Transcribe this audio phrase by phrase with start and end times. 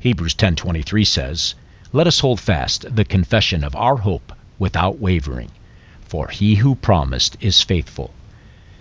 [0.00, 1.56] Hebrews 10:23 says,
[1.92, 5.50] "Let us hold fast the confession of our hope without wavering,
[6.02, 8.14] for he who promised is faithful."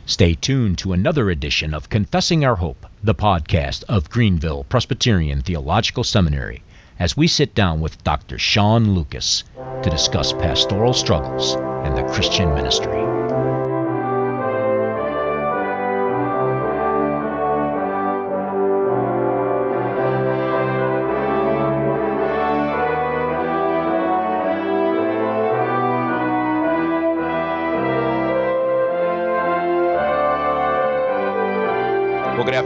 [0.05, 6.03] Stay tuned to another edition of Confessing Our Hope, the podcast of Greenville Presbyterian Theological
[6.03, 6.61] Seminary,
[6.99, 8.37] as we sit down with Dr.
[8.37, 9.43] Sean Lucas
[9.81, 13.16] to discuss pastoral struggles and the Christian ministry.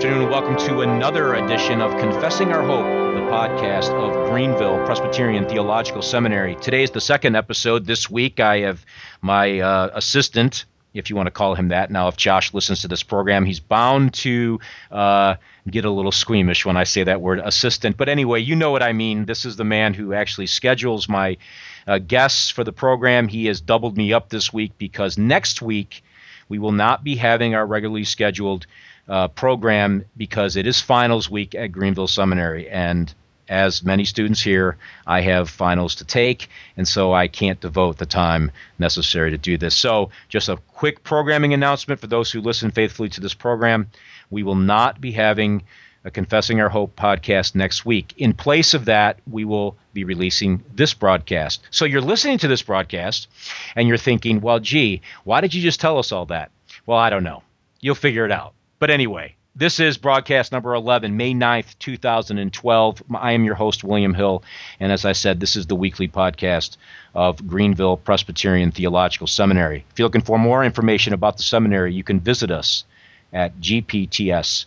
[0.02, 5.48] Afternoon, and welcome to another edition of Confessing Our Hope, the podcast of Greenville Presbyterian
[5.48, 6.56] Theological Seminary.
[6.56, 7.86] Today is the second episode.
[7.86, 8.84] This week, I have
[9.22, 10.66] my uh, assistant,
[10.96, 11.92] if you want to call him that.
[11.92, 15.36] Now, if Josh listens to this program, he's bound to uh,
[15.70, 17.96] get a little squeamish when I say that word assistant.
[17.96, 19.26] But anyway, you know what I mean.
[19.26, 21.38] This is the man who actually schedules my
[21.86, 23.28] uh, guests for the program.
[23.28, 26.04] He has doubled me up this week because next week
[26.50, 28.66] we will not be having our regularly scheduled
[29.12, 32.70] uh, program because it is finals week at Greenville Seminary.
[32.70, 33.14] And
[33.50, 38.06] as many students here, I have finals to take, and so I can't devote the
[38.06, 39.76] time necessary to do this.
[39.76, 43.92] So, just a quick programming announcement for those who listen faithfully to this program.
[44.30, 45.64] We will not be having
[46.06, 48.14] a Confessing Our Hope podcast next week.
[48.16, 51.62] In place of that, we will be releasing this broadcast.
[51.70, 53.28] So, you're listening to this broadcast
[53.76, 56.50] and you're thinking, well, gee, why did you just tell us all that?
[56.86, 57.44] Well, I don't know.
[57.82, 58.54] You'll figure it out.
[58.82, 63.04] But anyway, this is broadcast number 11, May 9th, 2012.
[63.14, 64.44] I am your host, William Hill.
[64.80, 66.78] And as I said, this is the weekly podcast
[67.14, 69.86] of Greenville Presbyterian Theological Seminary.
[69.92, 72.84] If you're looking for more information about the seminary, you can visit us
[73.32, 74.66] at gpts.edu.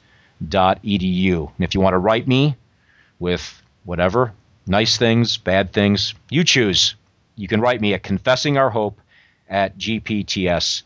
[1.56, 2.56] And if you want to write me
[3.18, 4.32] with whatever,
[4.64, 6.94] nice things, bad things, you choose.
[7.34, 8.94] You can write me at confessingourhope
[9.50, 10.84] at gpts.edu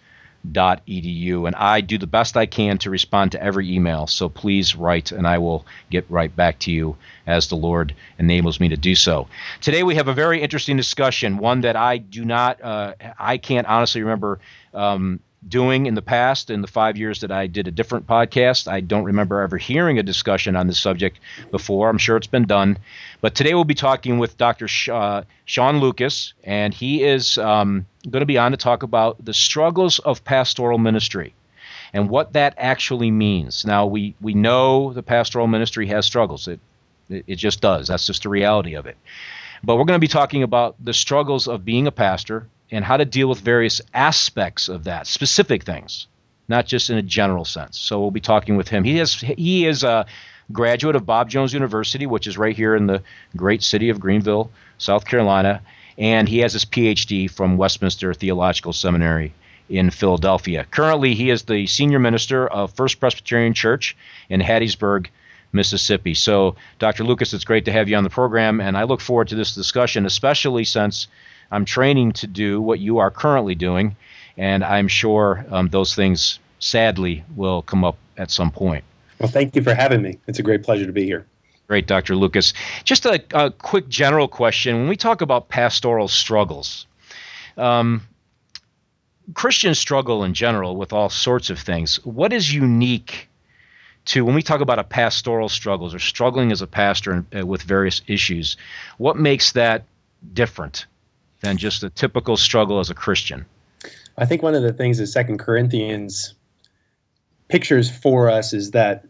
[0.53, 4.07] edu and I do the best I can to respond to every email.
[4.07, 6.97] So please write and I will get right back to you
[7.27, 9.29] as the Lord enables me to do so.
[9.61, 13.67] Today we have a very interesting discussion, one that I do not, uh, I can't
[13.67, 14.41] honestly remember
[14.75, 18.67] um, doing in the past in the five years that I did a different podcast.
[18.71, 21.89] I don't remember ever hearing a discussion on this subject before.
[21.89, 22.79] I'm sure it's been done.
[23.21, 24.67] But today we'll be talking with Dr.
[24.67, 29.25] Sh- uh, Sean Lucas, and he is um, going to be on to talk about
[29.25, 31.35] the struggles of pastoral ministry
[31.93, 33.65] and what that actually means.
[33.65, 36.61] Now, we, we know the pastoral ministry has struggles, it,
[37.09, 37.89] it, it just does.
[37.89, 38.97] That's just the reality of it.
[39.65, 42.97] But we're going to be talking about the struggles of being a pastor and how
[42.97, 46.07] to deal with various aspects of that, specific things,
[46.49, 47.79] not just in a general sense.
[47.79, 48.85] So we'll be talking with him.
[48.85, 50.07] He is he is a
[50.53, 53.03] graduate of Bob Jones University, which is right here in the
[53.37, 55.63] great city of Greenville, South Carolina,
[55.97, 59.35] and he has his PhD from Westminster Theological Seminary
[59.69, 60.67] in Philadelphia.
[60.71, 63.97] Currently, he is the senior minister of First Presbyterian Church
[64.31, 65.09] in Hattiesburg,
[65.53, 66.15] Mississippi.
[66.15, 67.05] So, Dr.
[67.05, 69.55] Lucas, it's great to have you on the program, and I look forward to this
[69.55, 71.09] discussion, especially since
[71.51, 73.97] I'm training to do what you are currently doing,
[74.37, 78.85] and I'm sure um, those things sadly will come up at some point.
[79.19, 80.19] Well, thank you for having me.
[80.27, 81.27] It's a great pleasure to be here.
[81.67, 82.17] Great, Dr.
[82.17, 82.55] Lucas.
[82.85, 84.77] Just a, a quick general question.
[84.77, 86.87] When we talk about pastoral struggles,
[87.57, 88.03] um,
[89.35, 92.03] Christians struggle in general with all sorts of things.
[92.05, 93.29] What is unique
[94.07, 97.63] to when we talk about a pastoral struggles or struggling as a pastor uh, with
[97.63, 98.57] various issues?
[98.97, 99.85] What makes that
[100.33, 100.87] different
[101.41, 103.47] than just a typical struggle as a Christian.
[104.17, 106.35] I think one of the things that Second Corinthians
[107.49, 109.05] pictures for us is that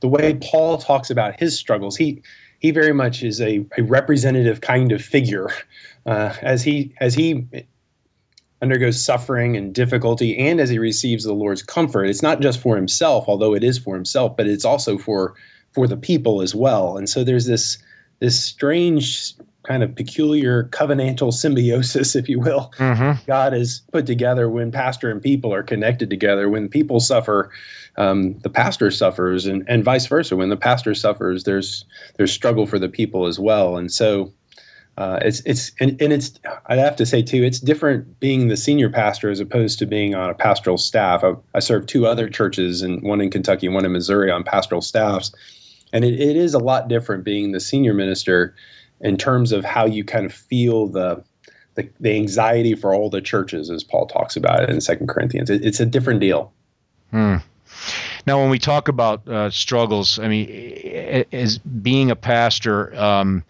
[0.00, 2.22] the way Paul talks about his struggles, he
[2.58, 5.50] he very much is a, a representative kind of figure
[6.06, 7.46] uh, as he as he
[8.60, 12.04] undergoes suffering and difficulty and as he receives the Lord's comfort.
[12.04, 15.34] It's not just for himself, although it is for himself, but it's also for
[15.72, 16.96] for the people as well.
[16.96, 17.78] And so there's this
[18.20, 19.34] this strange
[19.64, 23.24] kind of peculiar covenantal symbiosis, if you will, mm-hmm.
[23.26, 26.48] God is put together when pastor and people are connected together.
[26.48, 27.50] When people suffer,
[27.96, 30.36] um, the pastor suffers, and, and vice versa.
[30.36, 31.84] When the pastor suffers, there's
[32.16, 33.76] there's struggle for the people as well.
[33.76, 34.32] And so
[34.96, 38.56] uh, it's it's and, and it's I'd have to say too, it's different being the
[38.56, 41.24] senior pastor as opposed to being on a pastoral staff.
[41.24, 44.82] I, I served two other churches, and one in Kentucky, one in Missouri, on pastoral
[44.82, 45.32] staffs.
[45.92, 48.54] And it, it is a lot different being the senior minister
[49.04, 51.22] in terms of how you kind of feel the
[51.74, 55.50] the, the anxiety for all the churches, as Paul talks about it in Second Corinthians.
[55.50, 56.52] It, it's a different deal.
[57.10, 57.36] Hmm.
[58.26, 63.44] Now, when we talk about uh, struggles, I mean, as being a pastor, um,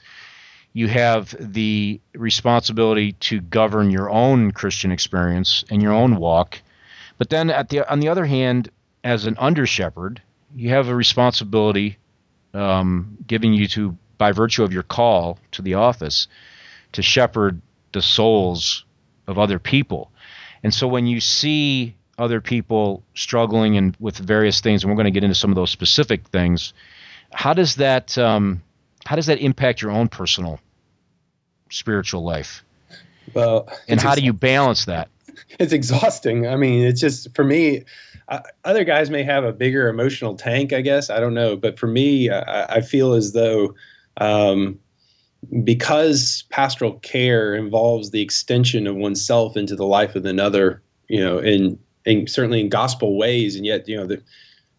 [0.73, 6.61] you have the responsibility to govern your own Christian experience and your own walk.
[7.19, 8.71] But then, at the on the other hand,
[9.05, 10.23] as an under shepherd,
[10.56, 11.99] you have a responsibility
[12.55, 16.29] um, given you to by virtue of your call to the office
[16.93, 17.61] to shepherd
[17.93, 18.87] the souls
[19.26, 20.11] of other people.
[20.62, 25.05] And so when you see other people struggling and with various things, and we're going
[25.05, 26.73] to get into some of those specific things,
[27.35, 28.62] how does that um,
[29.05, 30.59] how does that impact your own personal
[31.69, 32.65] spiritual life?
[33.35, 35.11] Well, and how do you balance that?
[35.61, 36.47] It's exhausting.
[36.47, 37.85] I mean, it's just for me.
[38.27, 41.11] Uh, other guys may have a bigger emotional tank, I guess.
[41.11, 43.75] I don't know, but for me, I, I feel as though
[44.16, 44.78] um,
[45.62, 51.38] because pastoral care involves the extension of oneself into the life of another, you know,
[51.38, 54.22] in, in certainly in gospel ways, and yet, you know, the,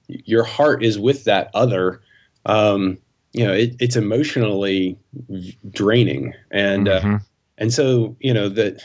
[0.08, 2.02] your heart is with that other.
[2.46, 3.00] Um,
[3.34, 4.98] you know, it, it's emotionally
[5.70, 7.16] draining, and uh, mm-hmm.
[7.16, 7.20] uh,
[7.58, 8.82] and so you know that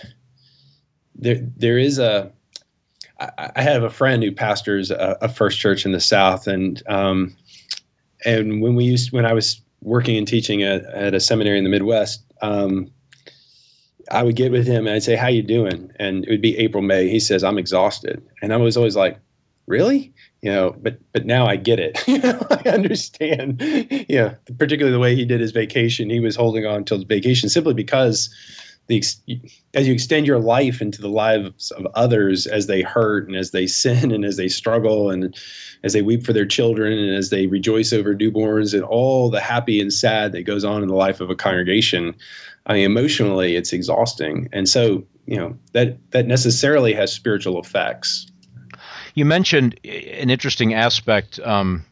[1.15, 2.33] there there is a.
[3.19, 6.83] I, I have a friend who pastors a, a, first church in the South, and
[6.89, 7.37] um,
[8.25, 11.65] and when we used when I was working and teaching at, at a seminary in
[11.65, 12.91] the Midwest, um,
[14.11, 16.59] I would get with him and I'd say, "How you doing?" And it would be
[16.59, 17.09] April, May.
[17.09, 19.19] He says, "I'm exhausted," and I was always like,
[19.67, 20.13] "Really?"
[20.43, 22.03] You know, but but now I get it.
[22.09, 23.63] I understand.
[24.09, 26.11] Yeah, particularly the way he did his vacation.
[26.11, 28.35] He was holding on till the vacation simply because
[28.91, 29.03] the
[29.73, 33.51] as you extend your life into the lives of others as they hurt and as
[33.51, 35.37] they sin and as they struggle and
[35.83, 39.41] as they weep for their children and as they rejoice over newborns and all the
[39.41, 42.15] happy and sad that goes on in the life of a congregation
[42.67, 44.51] I mean, emotionally it's exhausting.
[44.53, 48.31] And so you know that that necessarily has spiritual effects.
[49.15, 51.85] You mentioned an interesting aspect um,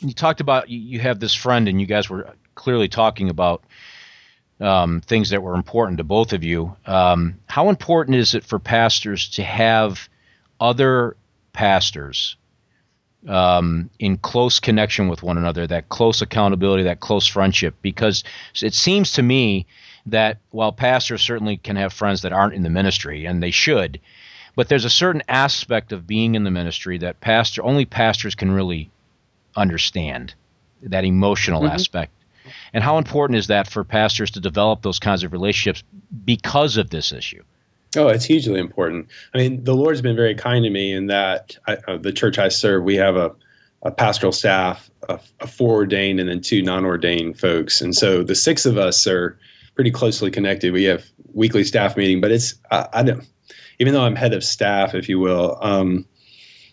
[0.00, 3.64] you talked about you have this friend and you guys were clearly talking about
[4.62, 6.76] um, things that were important to both of you.
[6.86, 10.08] Um, how important is it for pastors to have
[10.60, 11.16] other
[11.52, 12.36] pastors
[13.28, 17.74] um, in close connection with one another, that close accountability, that close friendship?
[17.82, 18.22] Because
[18.62, 19.66] it seems to me
[20.06, 24.00] that while pastors certainly can have friends that aren't in the ministry, and they should,
[24.54, 28.50] but there's a certain aspect of being in the ministry that pastor only pastors can
[28.50, 28.90] really
[29.56, 30.34] understand
[30.82, 31.74] that emotional mm-hmm.
[31.74, 32.12] aspect
[32.72, 35.82] and how important is that for pastors to develop those kinds of relationships
[36.24, 37.42] because of this issue?
[37.96, 39.08] Oh, it's hugely important.
[39.34, 42.38] I mean, the Lord's been very kind to me in that I, uh, the church
[42.38, 43.32] I serve, we have a,
[43.82, 48.64] a pastoral staff, a, a ordained and then two non-ordained folks, and so the six
[48.64, 49.38] of us are
[49.74, 50.72] pretty closely connected.
[50.72, 51.04] We have
[51.34, 53.26] weekly staff meeting, but it's I, I don't
[53.78, 56.06] even though I'm head of staff, if you will, um,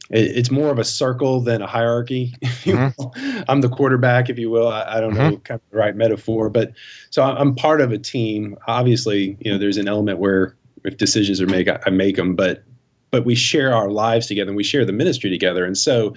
[0.09, 2.35] it, it's more of a circle than a hierarchy.
[2.59, 3.41] Mm-hmm.
[3.47, 4.67] I'm the quarterback, if you will.
[4.67, 5.29] I, I don't mm-hmm.
[5.31, 6.73] know kind of the right metaphor, but
[7.09, 8.57] so I'm part of a team.
[8.67, 12.35] Obviously, you know, there's an element where if decisions are made, I, I make them,
[12.35, 12.63] but
[13.11, 16.15] but we share our lives together and we share the ministry together, and so.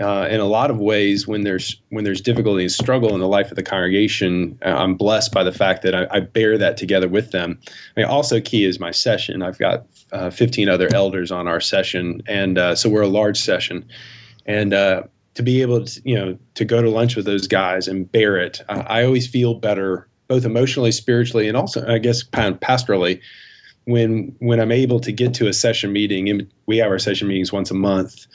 [0.00, 3.28] Uh, in a lot of ways, when there's when there's difficulty and struggle in the
[3.28, 6.78] life of the congregation, uh, I'm blessed by the fact that I, I, bear that
[6.78, 7.60] together with them.
[7.68, 9.42] I mean, also key is my session.
[9.42, 13.40] I've got uh, 15 other elders on our session, and uh, so we're a large
[13.40, 13.90] session.
[14.46, 15.02] And uh,
[15.34, 18.38] to be able to, you know, to go to lunch with those guys and bear
[18.38, 23.20] it, I always feel better, both emotionally, spiritually, and also, I guess, pastorally,
[23.84, 26.30] when when I'm able to get to a session meeting.
[26.30, 28.26] And we have our session meetings once a month.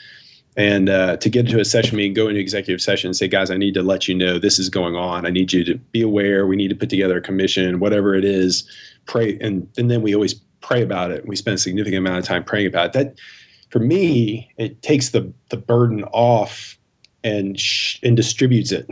[0.56, 3.50] And uh, to get to a session meeting, go into executive session and say, guys,
[3.50, 5.26] I need to let you know this is going on.
[5.26, 6.46] I need you to be aware.
[6.46, 8.66] We need to put together a commission, whatever it is.
[9.04, 11.26] Pray, and and then we always pray about it.
[11.26, 12.92] We spend a significant amount of time praying about it.
[12.94, 13.20] That,
[13.68, 16.78] for me, it takes the the burden off
[17.22, 18.86] and sh- and distributes it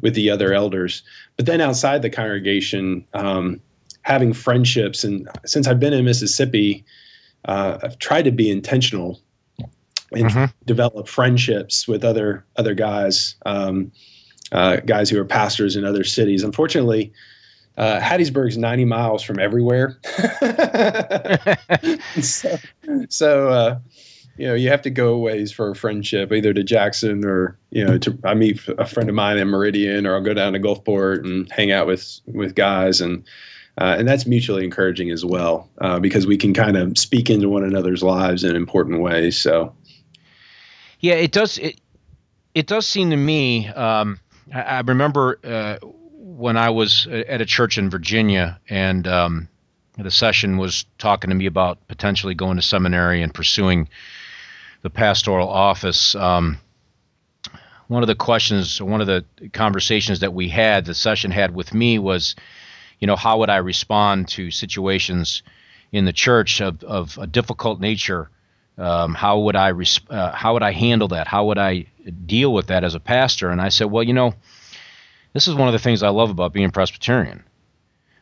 [0.02, 1.02] with the other elders.
[1.36, 3.62] But then outside the congregation, um,
[4.02, 6.84] having friendships, and since I've been in Mississippi,
[7.44, 9.20] uh, I've tried to be intentional
[10.12, 10.44] and mm-hmm.
[10.64, 13.92] develop friendships with other other guys, um,
[14.52, 16.42] uh, guys who are pastors in other cities.
[16.42, 17.12] Unfortunately,
[17.76, 19.98] uh, Hattiesburg's 90 miles from everywhere.
[22.20, 22.58] so,
[23.08, 23.78] so uh,
[24.36, 27.84] you know, you have to go ways for a friendship, either to Jackson or, you
[27.84, 30.58] know, to, I meet a friend of mine in Meridian or I'll go down to
[30.58, 33.02] Gulfport and hang out with, with guys.
[33.02, 33.24] And,
[33.78, 37.48] uh, and that's mutually encouraging as well, uh, because we can kind of speak into
[37.48, 39.38] one another's lives in important ways.
[39.38, 39.74] So,
[41.00, 41.58] yeah, it does.
[41.58, 41.80] It,
[42.54, 44.18] it does seem to me, um,
[44.52, 49.48] I, I remember, uh, when I was at a church in Virginia, and um,
[49.98, 53.88] the session was talking to me about potentially going to seminary and pursuing
[54.82, 56.14] the pastoral office.
[56.14, 56.58] Um,
[57.88, 61.74] one of the questions, one of the conversations that we had, the session had with
[61.74, 62.36] me was,
[63.00, 65.42] you know, how would I respond to situations
[65.92, 68.30] in the church of, of a difficult nature?
[68.80, 69.72] Um, how would I
[70.08, 71.26] uh, how would I handle that?
[71.26, 71.86] How would I
[72.26, 73.50] deal with that as a pastor?
[73.50, 74.32] And I said, well, you know,
[75.34, 77.44] this is one of the things I love about being Presbyterian.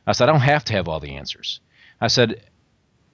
[0.04, 1.60] I said, I don't have to have all the answers.
[2.00, 2.42] I said,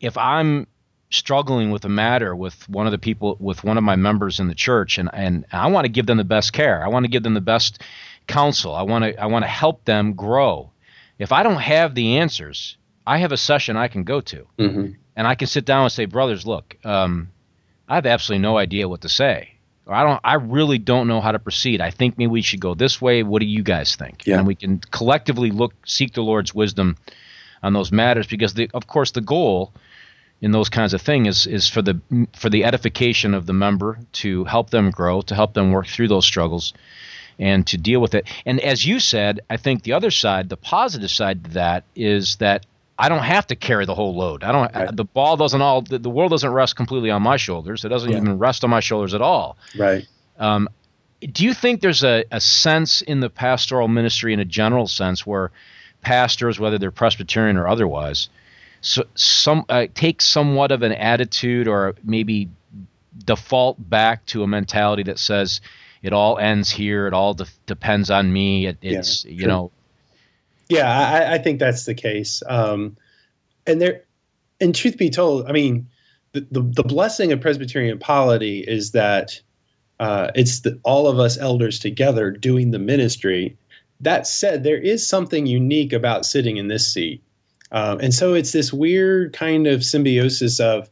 [0.01, 0.67] if I'm
[1.11, 4.49] struggling with a matter with one of the people with one of my members in
[4.49, 6.85] the church and and I want to give them the best care.
[6.85, 7.81] I want to give them the best
[8.27, 8.75] counsel.
[8.75, 10.71] I want to I want to help them grow.
[11.19, 14.47] If I don't have the answers, I have a session I can go to.
[14.59, 14.93] Mm-hmm.
[15.17, 17.31] And I can sit down and say, "Brothers, look, um,
[17.89, 19.51] I have absolutely no idea what to say.
[19.87, 21.81] Or I don't I really don't know how to proceed.
[21.81, 23.23] I think maybe we should go this way.
[23.23, 24.39] What do you guys think?" Yeah.
[24.39, 26.97] And we can collectively look seek the Lord's wisdom
[27.63, 29.73] on those matters because the, of course the goal
[30.41, 32.01] in those kinds of things is is for the
[32.35, 36.09] for the edification of the member to help them grow, to help them work through
[36.09, 36.73] those struggles,
[37.39, 38.27] and to deal with it.
[38.47, 42.37] And as you said, I think the other side, the positive side to that, is
[42.37, 42.67] that
[42.99, 44.45] I don't have to carry the whole load.
[44.45, 44.75] I don't.
[44.75, 44.97] Right.
[44.97, 45.83] The ball doesn't all.
[45.83, 47.85] The, the, world doesn't rest completely on my shoulders.
[47.85, 48.19] It doesn't yeah.
[48.19, 49.57] even rest on my shoulders at all.
[49.77, 50.07] Right.
[50.39, 50.69] Um,
[51.21, 55.27] do you think there's a, a sense in the pastoral ministry, in a general sense,
[55.27, 55.51] where
[56.03, 58.29] pastors, whether they're Presbyterian or otherwise,
[58.81, 62.51] so, some uh, take somewhat of an attitude or maybe
[63.25, 65.61] default back to a mentality that says
[66.03, 69.71] it all ends here it all de- depends on me it, it's yeah, you know
[70.69, 72.43] yeah I, I, think that's the case.
[72.47, 72.97] Um,
[73.67, 74.05] and there
[74.61, 75.89] and truth be told i mean
[76.33, 79.41] the, the, the blessing of presbyterian polity is that
[79.99, 83.57] uh, it's the, all of us elders together doing the ministry.
[84.01, 87.23] That said there is something unique about sitting in this seat.
[87.71, 90.91] Um, and so it's this weird kind of symbiosis of,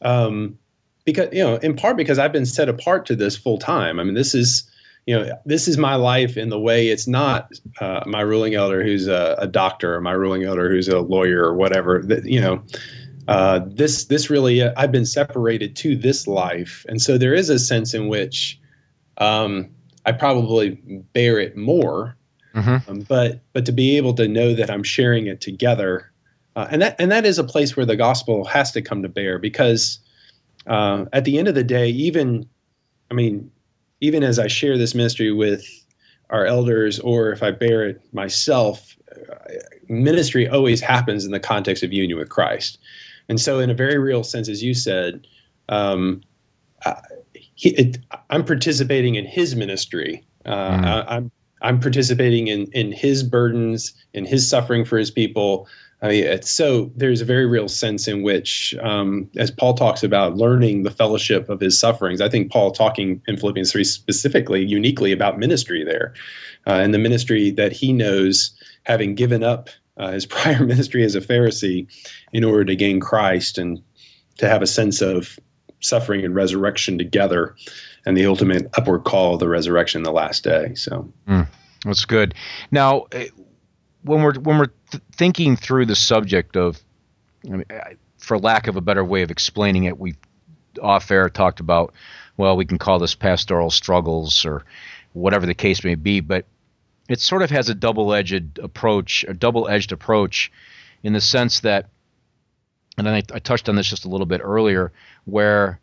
[0.00, 0.58] um,
[1.04, 4.00] because, you know, in part because I've been set apart to this full time.
[4.00, 4.70] I mean, this is,
[5.06, 8.82] you know, this is my life in the way it's not uh, my ruling elder
[8.82, 12.02] who's a, a, doctor or my ruling elder who's a lawyer or whatever.
[12.02, 12.64] That, you know,
[13.28, 17.50] uh, this this really uh, I've been separated to this life, and so there is
[17.50, 18.60] a sense in which
[19.16, 19.70] um,
[20.04, 22.16] I probably bear it more.
[22.54, 22.90] Mm-hmm.
[22.90, 26.10] Um, but but to be able to know that I'm sharing it together
[26.56, 29.10] uh, and that and that is a place where the gospel has to come to
[29.10, 30.00] bear because
[30.66, 32.48] uh, at the end of the day, even
[33.10, 33.52] I mean,
[34.00, 35.66] even as I share this ministry with
[36.28, 38.96] our elders, or if I bear it myself,
[39.88, 42.78] ministry always happens in the context of union with Christ.
[43.28, 45.26] And so, in a very real sense, as you said,
[45.68, 46.22] um,
[46.84, 47.00] I,
[47.32, 47.98] he, it,
[48.30, 50.26] I'm participating in His ministry.
[50.44, 50.84] Uh, mm.
[50.84, 55.68] I, I'm I'm participating in in His burdens, in His suffering for His people.
[56.02, 60.36] Mean, it's so there's a very real sense in which, um, as Paul talks about
[60.36, 65.12] learning the fellowship of his sufferings, I think Paul talking in Philippians 3 specifically, uniquely
[65.12, 66.14] about ministry there,
[66.66, 71.14] uh, and the ministry that he knows, having given up uh, his prior ministry as
[71.14, 71.88] a Pharisee
[72.32, 73.82] in order to gain Christ and
[74.38, 75.38] to have a sense of
[75.80, 77.56] suffering and resurrection together,
[78.04, 80.74] and the ultimate upward call of the resurrection the last day.
[80.74, 81.12] So.
[81.26, 81.46] Mm,
[81.84, 82.34] that's good.
[82.70, 83.06] Now,
[84.06, 86.80] when we're when we're th- thinking through the subject of,
[87.44, 87.64] I mean,
[88.18, 90.14] for lack of a better way of explaining it, we
[90.80, 91.92] off air talked about,
[92.36, 94.64] well, we can call this pastoral struggles or
[95.12, 96.46] whatever the case may be, but
[97.08, 100.52] it sort of has a double-edged approach, a double-edged approach,
[101.02, 101.88] in the sense that,
[102.98, 104.92] and I, I touched on this just a little bit earlier,
[105.24, 105.80] where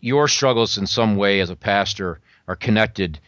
[0.00, 3.18] your struggles in some way as a pastor are connected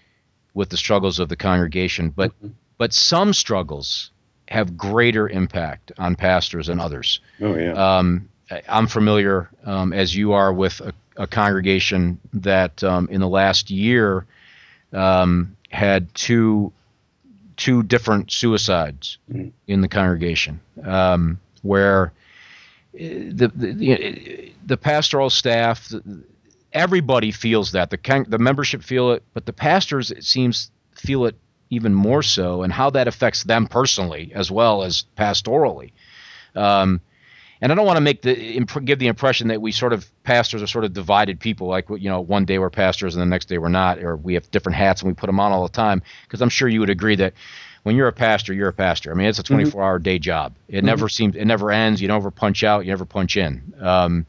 [0.52, 2.49] with the struggles of the congregation, but mm-hmm
[2.79, 4.11] but some struggles
[4.49, 7.21] have greater impact on pastors than others.
[7.41, 7.73] Oh yeah.
[7.99, 8.29] Um,
[8.67, 13.71] I'm familiar, um, as you are, with a, a congregation that um, in the last
[13.71, 14.25] year
[14.93, 16.73] um, had two
[17.57, 19.51] two different suicides mm.
[19.67, 22.13] in the congregation, um, where
[22.95, 25.93] uh, the, the the pastoral staff,
[26.73, 31.37] everybody feels that the the membership feel it, but the pastors it seems feel it
[31.71, 35.93] even more so, and how that affects them personally as well as pastorally.
[36.55, 37.01] Um,
[37.61, 40.63] and I don't want to make the give the impression that we sort of pastors
[40.63, 43.47] are sort of divided people, like you know, one day we're pastors and the next
[43.47, 45.73] day we're not, or we have different hats and we put them on all the
[45.73, 46.03] time.
[46.23, 47.35] Because I'm sure you would agree that
[47.83, 49.11] when you're a pastor, you're a pastor.
[49.11, 50.55] I mean, it's a 24 hour day job.
[50.69, 50.87] It mm-hmm.
[50.87, 52.01] never seems, it never ends.
[52.01, 52.85] You never punch out.
[52.85, 53.75] You never punch in.
[53.81, 54.27] Um,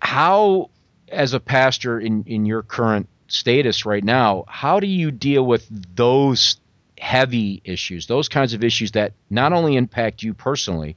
[0.00, 0.70] how,
[1.10, 5.66] as a pastor in in your current status right now, how do you deal with
[5.94, 6.58] those
[6.98, 10.96] heavy issues, those kinds of issues that not only impact you personally,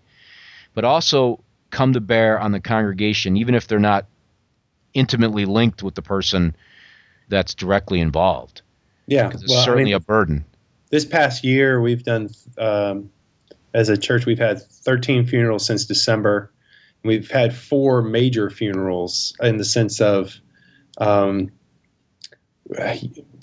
[0.73, 4.05] but also come to bear on the congregation, even if they're not
[4.93, 6.55] intimately linked with the person
[7.29, 8.61] that's directly involved.
[9.07, 10.45] Yeah, it's well, certainly I mean, a burden.
[10.89, 13.09] This past year, we've done um,
[13.73, 16.51] as a church, we've had 13 funerals since December.
[17.03, 20.35] We've had four major funerals in the sense of
[20.97, 21.51] um,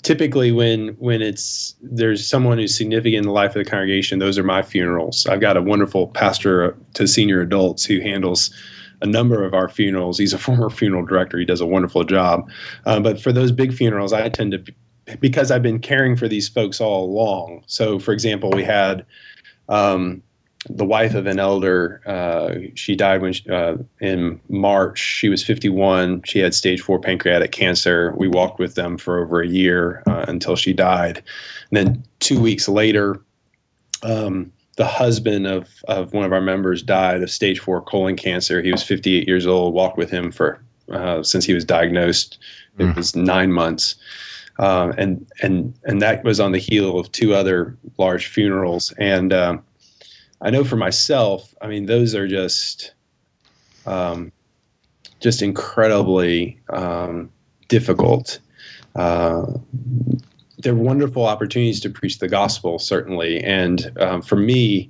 [0.01, 4.37] typically when when it's there's someone who's significant in the life of the congregation those
[4.37, 5.27] are my funerals.
[5.27, 8.53] I've got a wonderful pastor to senior adults who handles
[9.01, 10.17] a number of our funerals.
[10.17, 11.37] He's a former funeral director.
[11.37, 12.49] He does a wonderful job.
[12.85, 14.73] Uh, but for those big funerals i tend to
[15.19, 17.63] because i've been caring for these folks all along.
[17.67, 19.05] So for example we had
[19.67, 20.23] um,
[20.67, 22.01] the wife of an elder.
[22.05, 24.99] Uh, she died when she, uh, in March.
[24.99, 26.23] She was 51.
[26.25, 28.13] She had stage four pancreatic cancer.
[28.17, 31.23] We walked with them for over a year uh, until she died.
[31.71, 33.21] And then two weeks later,
[34.03, 38.61] um, the husband of, of one of our members died of stage four colon cancer.
[38.61, 39.73] He was 58 years old.
[39.73, 40.61] Walked with him for
[40.91, 42.37] uh, since he was diagnosed.
[42.77, 42.95] It mm.
[42.95, 43.95] was nine months.
[44.57, 48.93] Uh, and and and that was on the heel of two other large funerals.
[48.97, 49.63] And um,
[50.41, 52.93] I know for myself, I mean, those are just,
[53.85, 54.31] um,
[55.19, 57.31] just incredibly um,
[57.67, 58.39] difficult.
[58.95, 59.45] Uh,
[60.57, 63.43] they're wonderful opportunities to preach the gospel, certainly.
[63.43, 64.89] And um, for me,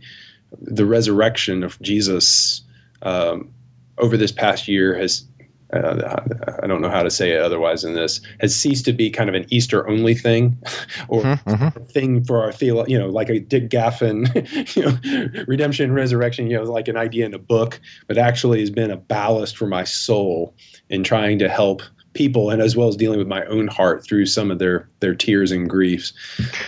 [0.60, 2.62] the resurrection of Jesus
[3.02, 3.54] um,
[3.98, 5.26] over this past year has
[5.72, 6.24] uh,
[6.62, 9.30] I don't know how to say it otherwise in this, has ceased to be kind
[9.30, 10.58] of an Easter only thing
[11.08, 11.50] or mm-hmm.
[11.50, 11.84] mm-hmm.
[11.86, 14.28] thing for our theolo- you know, like a Dick Gaffin,
[14.76, 18.70] you know, redemption, resurrection, you know, like an idea in a book, but actually has
[18.70, 20.56] been a ballast for my soul
[20.90, 21.82] in trying to help
[22.14, 25.14] people and as well as dealing with my own heart through some of their their
[25.14, 26.14] tears and griefs.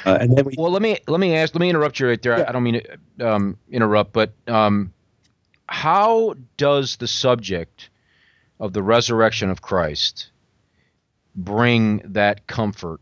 [0.05, 2.21] Uh, and then we, well, let me let me ask, let me interrupt you right
[2.21, 2.37] there.
[2.37, 2.45] Yeah.
[2.47, 2.81] I don't mean
[3.17, 4.93] to um, interrupt, but um,
[5.67, 7.89] how does the subject
[8.61, 10.29] of the resurrection of Christ
[11.35, 13.01] bring that comfort?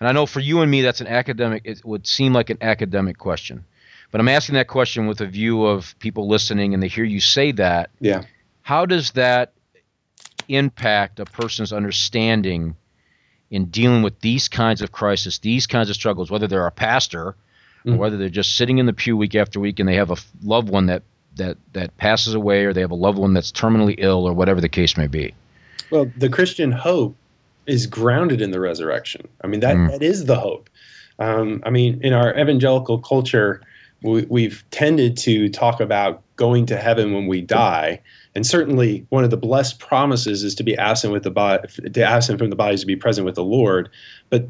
[0.00, 2.58] And I know for you and me, that's an academic, it would seem like an
[2.60, 3.64] academic question.
[4.10, 7.20] But I'm asking that question with a view of people listening and they hear you
[7.20, 7.90] say that.
[8.00, 8.22] Yeah.
[8.62, 9.52] How does that
[10.48, 12.74] impact a person's understanding
[13.50, 17.36] in dealing with these kinds of crises, these kinds of struggles, whether they're a pastor
[17.84, 17.94] mm-hmm.
[17.94, 20.16] or whether they're just sitting in the pew week after week and they have a
[20.42, 21.02] loved one that
[21.40, 24.60] that that passes away or they have a loved one that's terminally ill or whatever
[24.60, 25.34] the case may be.
[25.90, 27.16] Well, the Christian hope
[27.66, 29.28] is grounded in the resurrection.
[29.42, 29.90] I mean that mm.
[29.90, 30.70] that is the hope.
[31.18, 33.60] Um, I mean, in our evangelical culture,
[34.02, 38.00] we, have tended to talk about going to heaven when we die,
[38.34, 42.02] and certainly one of the blessed promises is to be absent with the body, to
[42.02, 43.90] absent from the bodies to be present with the Lord.
[44.30, 44.48] But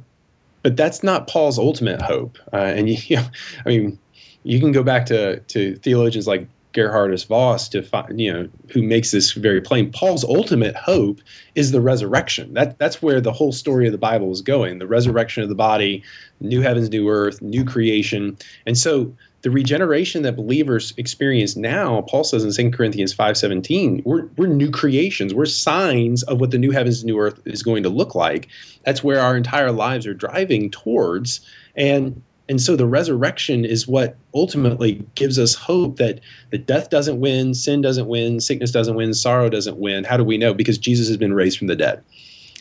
[0.63, 2.39] but that's not Paul's ultimate hope.
[2.53, 3.27] Uh, and you know,
[3.65, 3.99] I mean,
[4.43, 8.83] you can go back to to theologians like Geerhardus Vos to find, you know, who
[8.83, 9.91] makes this very plain.
[9.93, 11.21] Paul's ultimate hope
[11.55, 12.55] is the resurrection.
[12.55, 14.79] That that's where the whole story of the Bible is going.
[14.79, 16.05] The resurrection of the body,
[16.41, 18.39] new heavens, new earth, new creation.
[18.67, 24.27] And so the regeneration that believers experience now, Paul says in 2 Corinthians 5:17, we're
[24.37, 25.35] we're new creations.
[25.35, 28.49] We're signs of what the new heavens, new earth is going to look like.
[28.85, 31.41] That's where our entire lives are driving towards.
[31.75, 36.19] And and so the resurrection is what ultimately gives us hope that,
[36.51, 40.03] that death doesn't win, sin doesn't win, sickness doesn't win, sorrow doesn't win.
[40.03, 40.53] How do we know?
[40.53, 42.03] Because Jesus has been raised from the dead.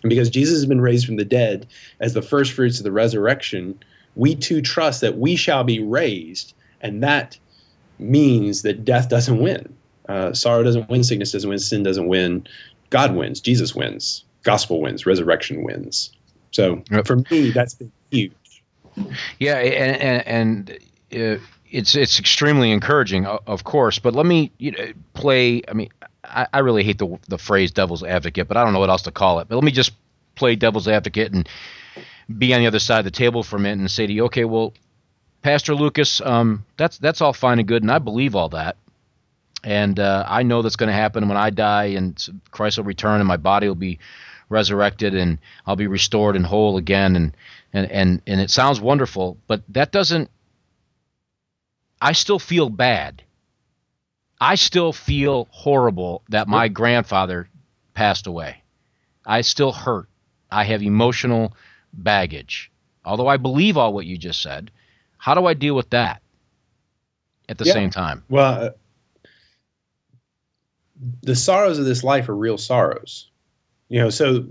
[0.03, 1.65] And because Jesus has been raised from the dead
[1.99, 3.79] as the first fruits of the resurrection,
[4.13, 6.53] we too trust that we shall be raised.
[6.79, 7.39] And that
[7.97, 9.75] means that death doesn't win.
[10.07, 12.45] Uh, sorrow doesn't win, sickness doesn't win, sin doesn't win.
[12.91, 16.11] God wins, Jesus wins, gospel wins, resurrection wins.
[16.51, 18.33] So for me, that's been huge.
[19.39, 20.69] Yeah, and and,
[21.11, 23.99] and uh, it's it's extremely encouraging, of course.
[23.99, 25.61] But let me you know, play.
[25.67, 25.89] I mean,
[26.23, 29.03] I, I really hate the the phrase "devil's advocate," but I don't know what else
[29.03, 29.47] to call it.
[29.47, 29.91] But let me just
[30.35, 31.47] play devil's advocate and
[32.37, 34.25] be on the other side of the table for a minute and say to you,
[34.25, 34.73] okay, well,
[35.41, 38.75] Pastor Lucas, um, that's that's all fine and good, and I believe all that,
[39.63, 43.19] and uh, I know that's going to happen when I die, and Christ will return,
[43.19, 43.99] and my body will be
[44.49, 47.35] resurrected, and I'll be restored and whole again, and
[47.73, 50.29] and and and it sounds wonderful, but that doesn't.
[52.01, 53.23] I still feel bad.
[54.39, 57.49] I still feel horrible that my grandfather
[57.93, 58.63] passed away.
[59.25, 60.07] I still hurt.
[60.49, 61.53] I have emotional
[61.93, 62.71] baggage.
[63.03, 64.71] Although I believe all what you just said,
[65.17, 66.21] how do I deal with that
[67.49, 67.73] at the yeah.
[67.73, 68.23] same time?
[68.29, 68.69] Well, uh,
[71.21, 73.29] the sorrows of this life are real sorrows.
[73.89, 74.45] You know, so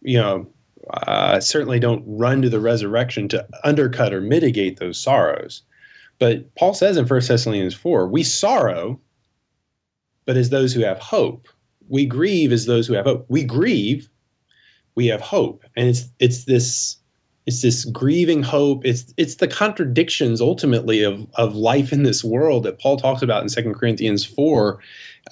[0.00, 0.48] you know,
[0.88, 5.62] uh, certainly don't run to the resurrection to undercut or mitigate those sorrows.
[6.18, 9.00] But Paul says in 1 Thessalonians 4, we sorrow,
[10.24, 11.48] but as those who have hope.
[11.88, 13.26] We grieve as those who have hope.
[13.28, 14.10] We grieve,
[14.94, 16.96] we have hope, and it's it's this
[17.46, 18.84] it's this grieving hope.
[18.84, 23.42] It's it's the contradictions ultimately of of life in this world that Paul talks about
[23.42, 24.80] in Second Corinthians four,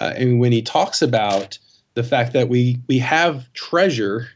[0.01, 1.59] uh, and when he talks about
[1.93, 4.29] the fact that we we have treasure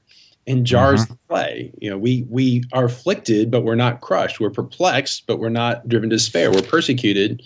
[0.46, 1.14] in jars mm-hmm.
[1.28, 1.72] clay.
[1.80, 4.40] You know, we we are afflicted, but we're not crushed.
[4.40, 6.50] We're perplexed, but we're not driven to despair.
[6.50, 7.42] We're persecuted,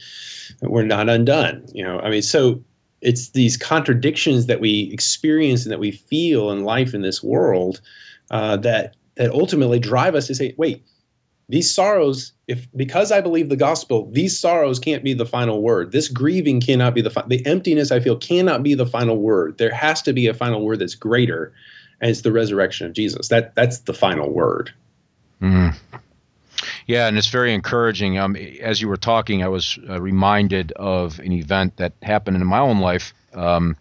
[0.61, 1.66] but we're not undone.
[1.72, 2.64] You know, I mean, so
[3.00, 7.80] it's these contradictions that we experience and that we feel in life in this world
[8.30, 10.85] uh, that that ultimately drive us to say, wait,
[11.48, 15.92] these sorrows, if because I believe the gospel, these sorrows can't be the final word.
[15.92, 19.59] This grieving cannot be the fi- the emptiness I feel cannot be the final word.
[19.59, 21.52] There has to be a final word that's greater,
[22.04, 23.28] and it's the resurrection of Jesus.
[23.28, 24.74] That that's the final word.
[25.40, 25.74] Mm.
[26.86, 28.18] Yeah, and it's very encouraging.
[28.18, 32.46] Um, as you were talking, I was uh, reminded of an event that happened in
[32.46, 33.14] my own life.
[33.32, 33.78] Um,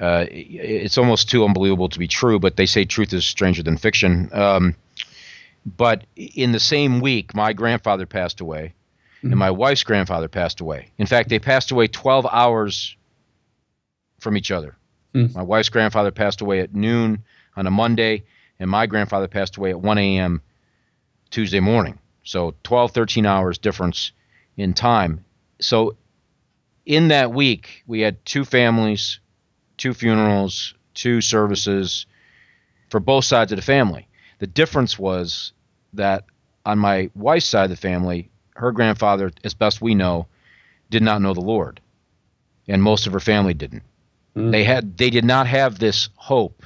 [0.00, 3.78] uh, it's almost too unbelievable to be true, but they say truth is stranger than
[3.78, 4.30] fiction.
[4.32, 4.76] Um,
[5.66, 8.74] but in the same week, my grandfather passed away,
[9.18, 9.32] mm-hmm.
[9.32, 10.90] and my wife's grandfather passed away.
[10.98, 12.96] In fact, they passed away 12 hours
[14.20, 14.76] from each other.
[15.14, 15.36] Mm-hmm.
[15.36, 17.24] My wife's grandfather passed away at noon
[17.56, 18.24] on a Monday,
[18.58, 20.42] and my grandfather passed away at 1 a.m.
[21.30, 21.98] Tuesday morning.
[22.24, 24.12] So 12, 13 hours difference
[24.56, 25.24] in time.
[25.60, 25.96] So
[26.86, 29.20] in that week, we had two families,
[29.76, 32.06] two funerals, two services
[32.90, 34.08] for both sides of the family.
[34.38, 35.52] The difference was
[35.94, 36.24] that
[36.66, 40.26] on my wife's side of the family, her grandfather, as best we know,
[40.90, 41.80] did not know the Lord,
[42.68, 43.82] and most of her family didn't.
[44.36, 44.50] Mm-hmm.
[44.50, 46.62] They had they did not have this hope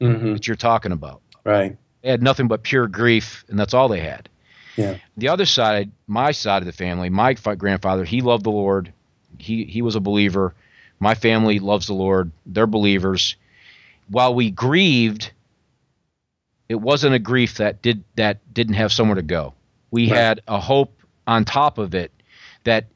[0.00, 0.32] mm-hmm.
[0.32, 1.20] that you're talking about.
[1.44, 1.76] Right.
[2.02, 4.28] They had nothing but pure grief, and that's all they had.
[4.76, 4.96] Yeah.
[5.16, 8.92] The other side, my side of the family, my grandfather, he loved the Lord.
[9.38, 10.54] He he was a believer.
[10.98, 12.32] My family loves the Lord.
[12.46, 13.36] They're believers.
[14.08, 15.32] While we grieved,
[16.68, 19.54] it wasn't a grief that did that didn't have somewhere to go.
[19.90, 20.18] We right.
[20.18, 22.12] had a hope on top of it
[22.64, 22.86] that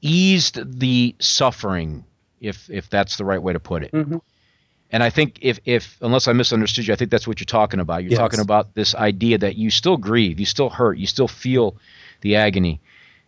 [0.00, 2.04] eased the suffering,
[2.44, 3.92] if if that's the right way to put it.
[3.92, 4.18] Mm-hmm.
[4.90, 7.80] And I think if if unless I misunderstood you, I think that's what you're talking
[7.80, 8.02] about.
[8.02, 8.18] You're yes.
[8.18, 11.76] talking about this idea that you still grieve, you still hurt, you still feel
[12.20, 12.80] the agony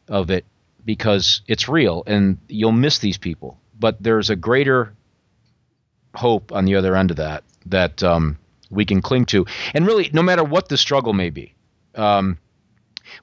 [0.09, 0.45] of it
[0.85, 3.59] because it's real and you'll miss these people.
[3.79, 4.95] But there's a greater
[6.15, 8.39] hope on the other end of that that um,
[8.71, 9.47] we can cling to.
[9.75, 11.55] And really, no matter what the struggle may be.
[11.95, 12.39] Um,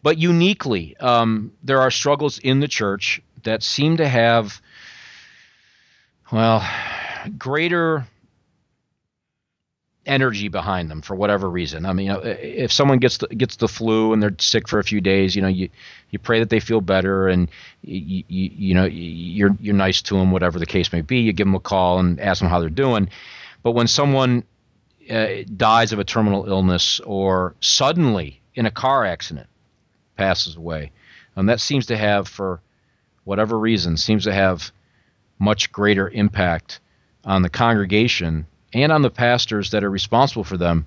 [0.02, 4.62] but uniquely, um, there are struggles in the church that seem to have,
[6.34, 6.68] well,
[7.38, 8.06] greater
[10.06, 11.86] energy behind them for whatever reason.
[11.86, 15.00] I mean, if someone gets the, gets the flu and they're sick for a few
[15.00, 15.70] days, you know, you
[16.10, 17.50] you pray that they feel better, and
[17.84, 21.20] you you, you know you're you're nice to them, whatever the case may be.
[21.20, 23.10] You give them a call and ask them how they're doing.
[23.62, 24.44] But when someone
[25.10, 29.48] uh, dies of a terminal illness or suddenly in a car accident
[30.18, 30.92] passes away.
[31.36, 32.62] And that seems to have, for
[33.24, 34.72] whatever reason, seems to have
[35.40, 36.80] much greater impact
[37.26, 40.86] on the congregation and on the pastors that are responsible for them.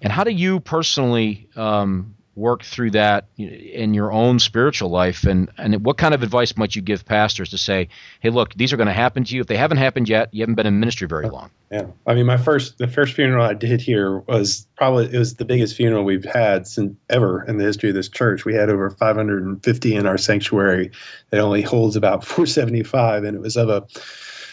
[0.00, 5.24] And how do you personally um, work through that in your own spiritual life?
[5.24, 7.88] And and what kind of advice might you give pastors to say
[8.20, 9.40] hey look these are going to happen to you.
[9.40, 11.50] If they haven't happened yet you haven't been in ministry very long?
[11.70, 11.86] Yeah.
[12.06, 15.44] I mean my first the first funeral i did here was probably it was the
[15.44, 18.44] biggest funeral we've had since ever in the history of this church.
[18.44, 20.90] We had over 550 in our sanctuary
[21.30, 23.86] that only holds about 475 and it was of a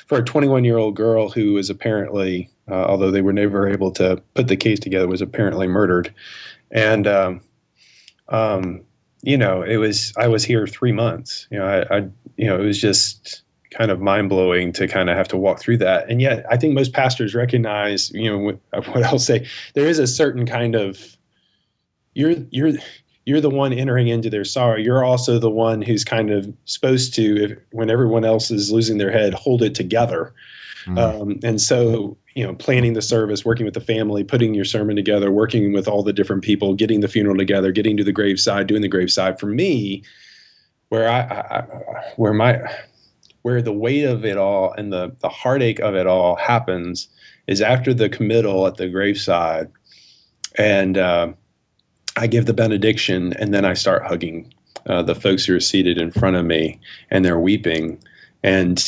[0.07, 3.91] for a 21 year old girl who was apparently uh, although they were never able
[3.91, 6.13] to put the case together was apparently murdered.
[6.71, 7.41] And um,
[8.31, 8.81] um,
[9.21, 11.47] you know, it was I was here three months.
[11.51, 15.09] You know, I, I you know, it was just kind of mind blowing to kind
[15.09, 16.09] of have to walk through that.
[16.09, 19.47] And yet, I think most pastors recognize, you know, what, what I'll say.
[19.75, 20.99] There is a certain kind of
[22.13, 22.73] you're you're
[23.25, 24.77] you're the one entering into their sorrow.
[24.77, 28.97] You're also the one who's kind of supposed to, if, when everyone else is losing
[28.97, 30.33] their head, hold it together.
[30.85, 30.97] Mm-hmm.
[30.97, 34.95] Um, and so, you know, planning the service, working with the family, putting your sermon
[34.95, 38.67] together, working with all the different people, getting the funeral together, getting to the graveside,
[38.67, 39.39] doing the graveside.
[39.39, 40.03] For me,
[40.89, 41.63] where I, I
[42.15, 42.61] where my
[43.41, 47.09] where the weight of it all and the the heartache of it all happens
[47.47, 49.71] is after the committal at the graveside,
[50.57, 51.33] and uh,
[52.15, 54.53] I give the benediction, and then I start hugging
[54.85, 58.03] uh, the folks who are seated in front of me, and they're weeping,
[58.43, 58.81] and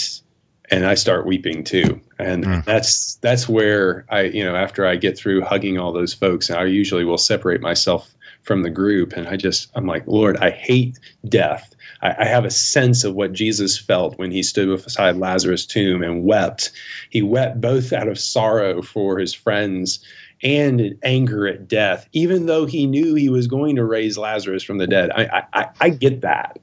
[0.69, 2.01] and I start weeping too.
[2.23, 2.65] And mm.
[2.65, 6.65] that's that's where I, you know, after I get through hugging all those folks, I
[6.65, 10.99] usually will separate myself from the group, and I just I'm like, Lord, I hate
[11.27, 11.73] death.
[12.01, 16.03] I, I have a sense of what Jesus felt when he stood beside Lazarus' tomb
[16.03, 16.71] and wept.
[17.09, 19.99] He wept both out of sorrow for his friends
[20.41, 24.77] and anger at death, even though he knew he was going to raise Lazarus from
[24.77, 25.09] the dead.
[25.11, 26.59] I I, I get that,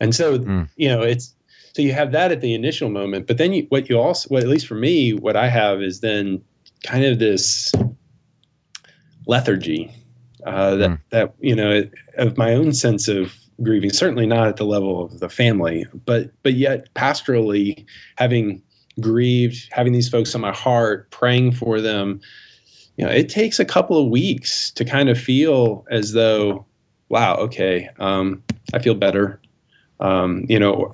[0.00, 0.68] and so mm.
[0.76, 1.34] you know it's
[1.74, 4.42] so you have that at the initial moment, but then you, what you also, what
[4.42, 6.42] at least for me, what I have is then
[6.84, 7.72] kind of this
[9.26, 9.90] lethargy
[10.44, 10.98] uh, that mm.
[11.10, 13.90] that you know of my own sense of grieving.
[13.90, 18.62] Certainly not at the level of the family, but but yet pastorally having
[19.00, 22.20] grieved, having these folks on my heart, praying for them.
[22.96, 26.66] You know, it takes a couple of weeks to kind of feel as though,
[27.08, 28.42] wow, okay, um,
[28.74, 29.40] I feel better.
[29.98, 30.92] Um, you know,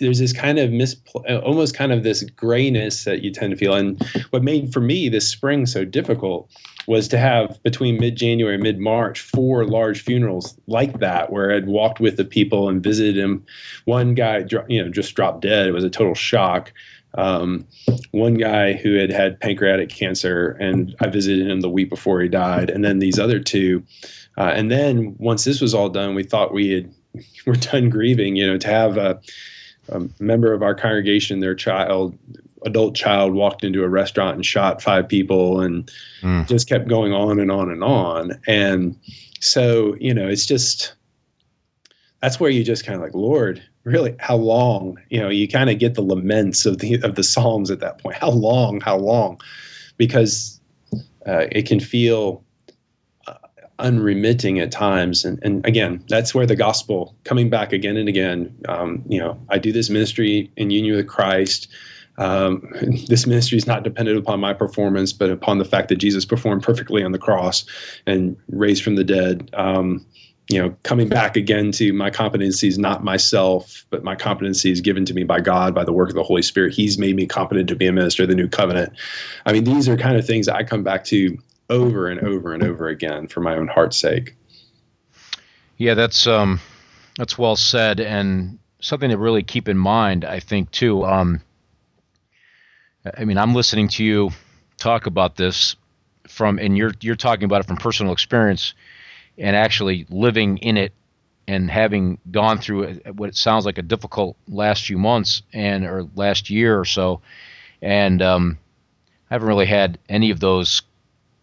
[0.00, 3.74] there's this kind of mis, almost kind of this grayness that you tend to feel.
[3.74, 6.50] And what made for me this spring so difficult
[6.86, 12.00] was to have between mid-January and mid-March four large funerals like that, where I'd walked
[12.00, 13.46] with the people and visited him.
[13.84, 15.66] One guy, you know, just dropped dead.
[15.66, 16.72] It was a total shock.
[17.16, 17.68] Um,
[18.10, 22.28] one guy who had had pancreatic cancer, and I visited him the week before he
[22.28, 22.70] died.
[22.70, 23.84] And then these other two.
[24.36, 26.94] Uh, and then once this was all done, we thought we had
[27.46, 28.34] were done grieving.
[28.34, 29.20] You know, to have a
[29.88, 32.18] a member of our congregation, their child,
[32.64, 35.90] adult child, walked into a restaurant and shot five people, and
[36.22, 36.46] mm.
[36.46, 38.40] just kept going on and on and on.
[38.46, 38.96] And
[39.40, 40.94] so, you know, it's just
[42.20, 44.98] that's where you just kind of like, Lord, really, how long?
[45.10, 47.98] You know, you kind of get the laments of the of the Psalms at that
[47.98, 48.16] point.
[48.16, 48.80] How long?
[48.80, 49.40] How long?
[49.96, 50.60] Because
[51.26, 52.43] uh, it can feel
[53.84, 55.26] unremitting at times.
[55.26, 58.56] And, and again, that's where the gospel coming back again and again.
[58.66, 61.68] Um, you know, I do this ministry in union with Christ.
[62.16, 62.72] Um,
[63.08, 66.62] this ministry is not dependent upon my performance, but upon the fact that Jesus performed
[66.62, 67.66] perfectly on the cross
[68.06, 69.50] and raised from the dead.
[69.52, 70.06] Um,
[70.48, 74.80] you know, coming back again to my competency is not myself, but my competency is
[74.80, 76.74] given to me by God, by the work of the Holy Spirit.
[76.74, 78.94] He's made me competent to be a minister of the new covenant.
[79.44, 81.38] I mean, these are kind of things I come back to
[81.70, 84.36] over and over and over again for my own heart's sake.
[85.76, 86.60] Yeah, that's um,
[87.16, 91.04] that's well said, and something to really keep in mind, I think too.
[91.04, 91.40] Um,
[93.16, 94.30] I mean, I'm listening to you
[94.76, 95.76] talk about this
[96.28, 98.74] from, and you're you're talking about it from personal experience,
[99.36, 100.92] and actually living in it,
[101.48, 106.08] and having gone through what it sounds like a difficult last few months and or
[106.14, 107.20] last year or so,
[107.82, 108.58] and um,
[109.30, 110.82] I haven't really had any of those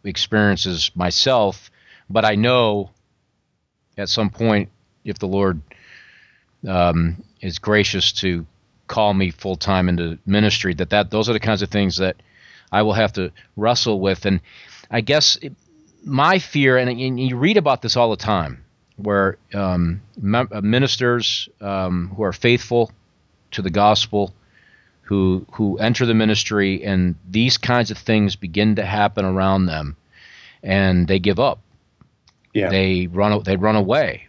[0.04, 1.72] experiences myself,
[2.10, 2.92] but I know
[3.98, 4.70] at some point
[5.04, 5.62] if the Lord
[6.68, 8.46] um, is gracious to
[8.88, 12.18] call me full time into ministry, that, that those are the kinds of things that
[12.72, 14.26] I will have to wrestle with.
[14.26, 14.42] And
[14.90, 15.54] I guess it,
[16.04, 18.64] my fear, and, and, you read about this all the time,
[18.98, 22.92] where um, ministers um, who are faithful
[23.52, 24.34] to the gospel
[25.12, 29.98] who who enter the ministry and these kinds of things begin to happen around them
[30.64, 31.60] and they give up.
[32.54, 32.70] Yeah.
[32.70, 34.28] they run they run away.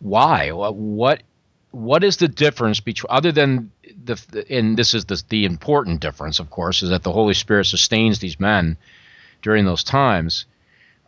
[0.00, 0.50] Why?
[0.50, 1.22] What
[1.70, 3.70] what is the difference between other than
[4.06, 7.66] the and this is the the important difference of course is that the holy spirit
[7.66, 8.76] sustains these men
[9.42, 10.46] during those times.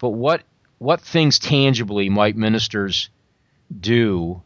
[0.01, 0.43] But what
[0.79, 3.09] what things tangibly might ministers
[3.81, 4.41] do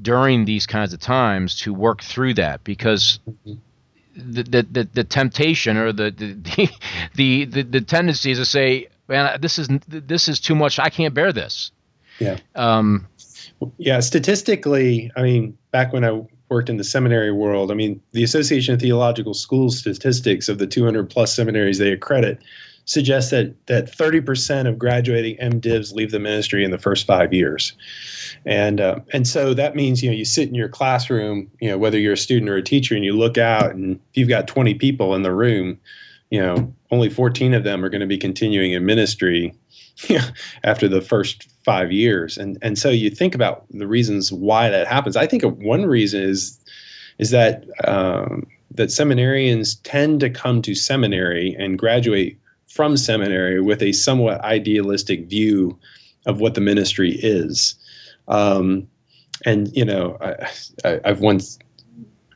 [0.00, 3.20] during these kinds of times to work through that because
[4.16, 6.10] the the, the, the temptation or the
[6.56, 6.70] the,
[7.14, 10.78] the the the tendency is to say man this is this is too much.
[10.78, 11.70] I can't bear this.
[12.18, 12.38] Yeah.
[12.54, 13.08] Um
[13.78, 18.24] yeah statistically I mean back when I worked in the seminary world I mean the
[18.24, 22.40] Association of Theological Schools statistics of the 200 plus seminaries they accredit
[22.84, 27.72] suggests that that 30% of graduating MDivs leave the ministry in the first five years,
[28.44, 31.78] and uh, and so that means you know you sit in your classroom, you know
[31.78, 34.48] whether you're a student or a teacher, and you look out, and if you've got
[34.48, 35.78] 20 people in the room,
[36.30, 39.54] you know only 14 of them are going to be continuing in ministry
[40.64, 44.86] after the first five years, and and so you think about the reasons why that
[44.86, 45.16] happens.
[45.16, 46.60] I think one reason is
[47.18, 52.38] is that um, that seminarians tend to come to seminary and graduate
[52.74, 55.78] from seminary with a somewhat idealistic view
[56.26, 57.76] of what the ministry is.
[58.26, 58.88] Um,
[59.46, 60.18] and, you know,
[60.84, 61.60] I, have once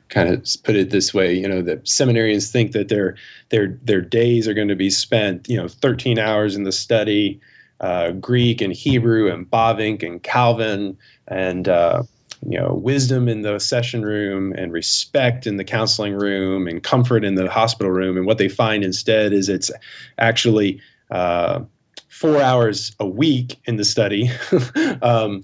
[0.08, 3.16] kind of put it this way, you know, that seminarians think that their,
[3.48, 7.40] their, their days are going to be spent, you know, 13 hours in the study,
[7.80, 12.04] uh, Greek and Hebrew and Bavinck and Calvin and, uh,
[12.46, 17.24] you know wisdom in the session room and respect in the counseling room and comfort
[17.24, 19.70] in the hospital room and what they find instead is it's
[20.18, 21.60] actually uh,
[22.08, 24.30] four hours a week in the study
[25.02, 25.42] um,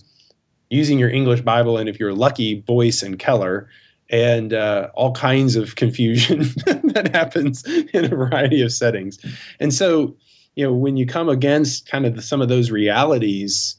[0.70, 3.68] using your english bible and if you're lucky boyce and keller
[4.10, 9.18] and uh, all kinds of confusion that happens in a variety of settings.
[9.58, 10.16] And so,
[10.54, 13.76] you know, when you come against kind of the, some of those realities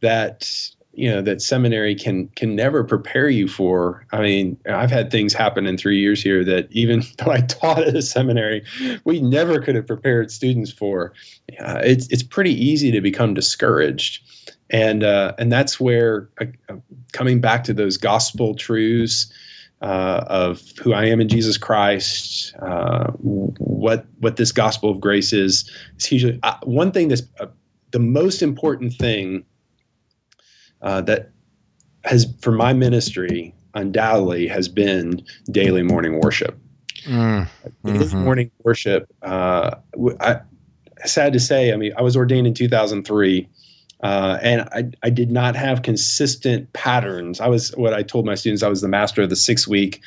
[0.00, 0.50] that
[0.98, 4.04] you know that seminary can can never prepare you for.
[4.10, 7.86] I mean, I've had things happen in three years here that even though I taught
[7.86, 8.64] at a seminary,
[9.04, 11.12] we never could have prepared students for.
[11.58, 14.24] Uh, it's it's pretty easy to become discouraged,
[14.68, 16.74] and uh, and that's where uh,
[17.12, 19.32] coming back to those gospel truths.
[19.80, 25.32] Uh, of who I am in Jesus Christ, uh, what what this gospel of grace
[25.32, 25.70] is.
[25.94, 27.46] It's usually uh, one thing that's uh,
[27.92, 29.44] the most important thing
[30.82, 31.30] uh, that
[32.04, 36.58] has for my ministry undoubtedly has been daily morning worship.
[37.04, 37.48] Mm,
[37.84, 38.24] mm-hmm.
[38.24, 39.12] morning worship.
[39.22, 39.76] Uh,
[40.20, 40.40] I,
[41.06, 43.48] sad to say, I mean, I was ordained in 2003.
[44.00, 47.40] Uh, and I, I did not have consistent patterns.
[47.40, 48.62] I was what I told my students.
[48.62, 50.02] I was the master of the six week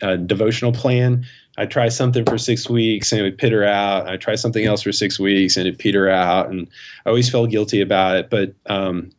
[0.00, 1.26] uh, devotional plan.
[1.56, 4.08] I try something for six weeks and it would peter out.
[4.08, 6.68] I try something else for six weeks and it peter out, and
[7.04, 8.30] I always felt guilty about it.
[8.30, 9.10] But um,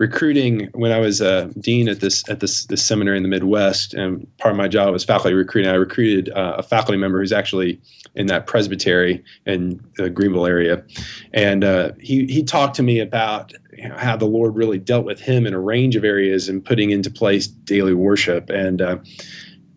[0.00, 3.92] recruiting when I was a dean at this at this this seminary in the Midwest,
[3.92, 5.70] and part of my job was faculty recruiting.
[5.70, 7.82] I recruited uh, a faculty member who's actually
[8.14, 10.84] in that presbytery in the Greenville area,
[11.32, 15.04] and uh, he he talked to me about you know, how the Lord really dealt
[15.04, 18.82] with him in a range of areas and putting into place daily worship and.
[18.82, 18.96] Uh,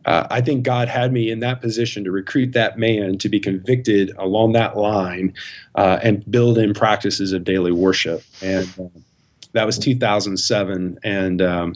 [0.05, 3.39] uh, I think God had me in that position to recruit that man to be
[3.39, 5.33] convicted along that line
[5.75, 8.21] uh, and build in practices of daily worship.
[8.41, 8.99] And uh,
[9.53, 11.75] that was 2007, and um,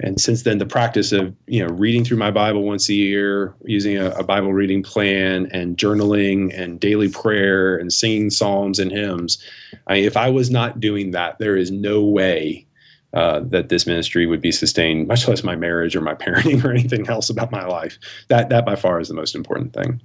[0.00, 3.54] and since then the practice of you know reading through my Bible once a year,
[3.64, 8.90] using a, a, Bible reading plan, and journaling, and daily prayer, and singing psalms and
[8.90, 9.44] hymns.
[9.86, 12.66] I, if I was not doing that, there is no way
[13.12, 16.70] uh, that this ministry would be sustained, much less my marriage or my parenting or
[16.70, 17.98] anything else about my life.
[18.28, 20.00] That that by far is the most important thing.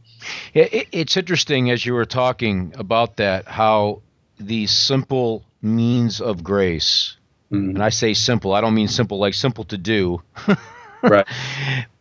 [0.54, 4.02] It, it's interesting as you were talking about that how
[4.40, 7.16] these simple means of grace.
[7.52, 7.76] Mm-hmm.
[7.76, 10.22] And I say simple, I don't mean simple like simple to do.
[11.04, 11.26] right.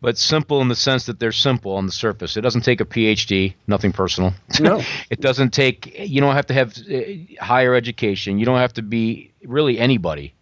[0.01, 2.37] But simple in the sense that they're simple on the surface.
[2.37, 4.33] It doesn't take a PhD, nothing personal.
[4.59, 4.81] No.
[5.09, 8.39] it doesn't take you don't have to have uh, higher education.
[8.39, 10.33] You don't have to be really anybody.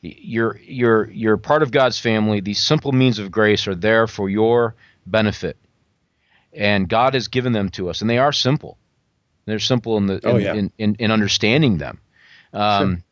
[0.00, 2.40] You're you're you're part of God's family.
[2.40, 4.74] These simple means of grace are there for your
[5.06, 5.56] benefit.
[6.52, 8.78] And God has given them to us and they are simple.
[9.44, 10.54] They're simple in the oh, yeah.
[10.54, 12.00] in, in, in understanding them
[12.56, 13.02] um, sure.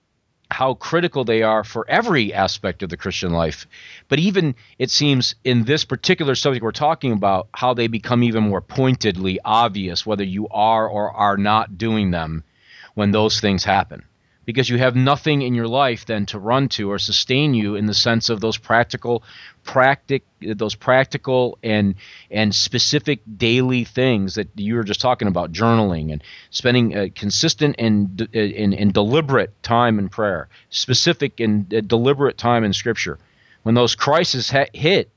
[0.50, 3.66] how critical they are for every aspect of the Christian life.
[4.08, 8.44] But even it seems in this particular subject we're talking about, how they become even
[8.44, 12.44] more pointedly obvious whether you are or are not doing them
[12.94, 14.04] when those things happen
[14.44, 17.86] because you have nothing in your life then to run to or sustain you in
[17.86, 19.22] the sense of those practical
[19.62, 21.94] practic those practical and
[22.30, 27.76] and specific daily things that you were just talking about journaling and spending a consistent
[27.78, 33.18] and uh, and, and deliberate time in prayer specific and uh, deliberate time in scripture.
[33.62, 35.10] When those crises ha- hit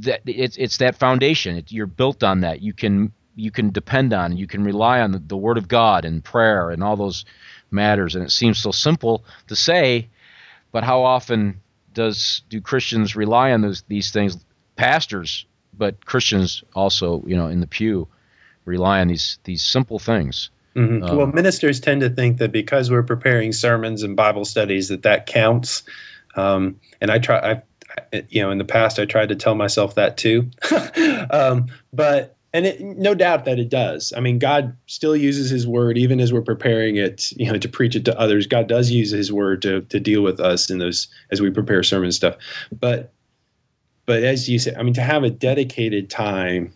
[0.00, 1.56] that it's it's that foundation.
[1.56, 2.62] It, you're built on that.
[2.62, 6.04] You can you can depend on you can rely on the, the word of god
[6.06, 7.24] and prayer and all those
[7.70, 8.14] matters.
[8.14, 10.08] And it seems so simple to say,
[10.72, 11.60] but how often
[11.92, 14.44] does do Christians rely on those these things?
[14.76, 18.08] Pastors, but Christians also, you know, in the pew,
[18.64, 20.50] rely on these these simple things.
[20.74, 21.04] Mm-hmm.
[21.04, 25.02] Um, well, ministers tend to think that because we're preparing sermons and Bible studies, that
[25.02, 25.84] that counts.
[26.34, 27.62] Um, and I try,
[28.12, 30.50] I, you know, in the past, I tried to tell myself that too.
[31.30, 34.12] um, but and it, no doubt that it does.
[34.16, 37.68] I mean, God still uses His Word, even as we're preparing it, you know, to
[37.68, 38.46] preach it to others.
[38.46, 41.82] God does use His Word to to deal with us in those as we prepare
[41.82, 42.36] sermon stuff.
[42.72, 43.12] But
[44.06, 46.72] but as you said, I mean, to have a dedicated time,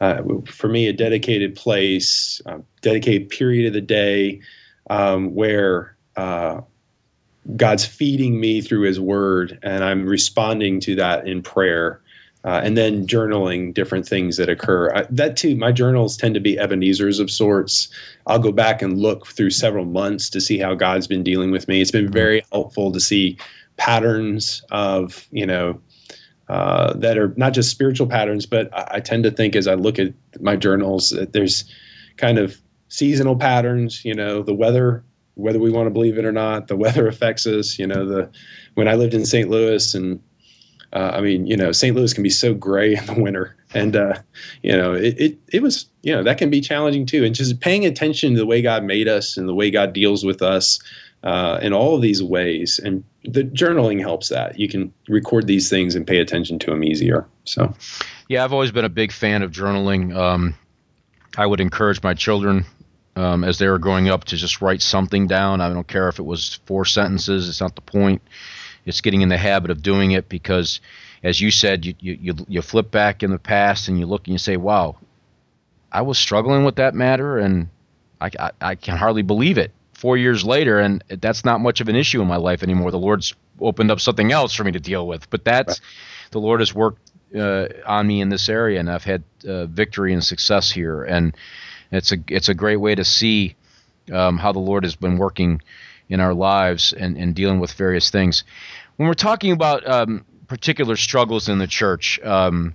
[0.00, 2.40] uh, for me, a dedicated place,
[2.80, 4.40] dedicated period of the day,
[4.88, 6.62] um, where uh,
[7.54, 12.00] God's feeding me through His Word, and I'm responding to that in prayer
[12.44, 14.92] uh, and then journaling different things that occur.
[14.94, 17.88] I, that too, my journals tend to be Ebenezer's of sorts.
[18.26, 21.66] I'll go back and look through several months to see how God's been dealing with
[21.68, 21.80] me.
[21.80, 23.38] It's been very helpful to see
[23.76, 25.80] patterns of, you know,
[26.48, 29.74] uh, that are not just spiritual patterns, but I, I, tend to think as I
[29.74, 31.64] look at my journals that there's
[32.16, 32.56] kind of
[32.88, 34.02] seasonal patterns.
[34.04, 37.46] You know, the weather, whether we want to believe it or not, the weather affects
[37.46, 37.78] us.
[37.78, 38.30] You know, the
[38.74, 39.50] when I lived in St.
[39.50, 40.22] Louis and
[40.92, 41.94] uh, I mean, you know, St.
[41.94, 44.14] Louis can be so gray in the winter, and uh,
[44.62, 47.24] you know, it, it it was you know that can be challenging too.
[47.24, 50.24] And just paying attention to the way God made us and the way God deals
[50.24, 50.80] with us,
[51.22, 52.78] uh, in all of these ways.
[52.78, 54.58] And the journaling helps that.
[54.58, 57.26] You can record these things and pay attention to them easier.
[57.44, 57.74] So,
[58.28, 60.14] yeah, I've always been a big fan of journaling.
[60.14, 60.54] Um,
[61.36, 62.66] I would encourage my children
[63.16, 65.60] um, as they were growing up to just write something down.
[65.60, 68.22] I don't care if it was four sentences, it's not the point.
[68.88, 70.80] It's getting in the habit of doing it because,
[71.22, 74.34] as you said, you, you, you flip back in the past and you look and
[74.34, 74.96] you say, wow,
[75.92, 77.68] I was struggling with that matter and
[78.20, 81.88] I, I, I can hardly believe it four years later, and that's not much of
[81.88, 82.90] an issue in my life anymore.
[82.92, 85.28] The Lord's opened up something else for me to deal with.
[85.28, 86.30] But that's right.
[86.30, 90.12] the Lord has worked uh, on me in this area, and I've had uh, victory
[90.12, 91.02] and success here.
[91.02, 91.36] And
[91.90, 93.56] it's a it's a great way to see
[94.12, 95.60] um, how the Lord has been working
[96.08, 98.44] in our lives and, and dealing with various things.
[98.98, 102.18] When we're talking about um, particular struggles in the church.
[102.24, 102.74] Um,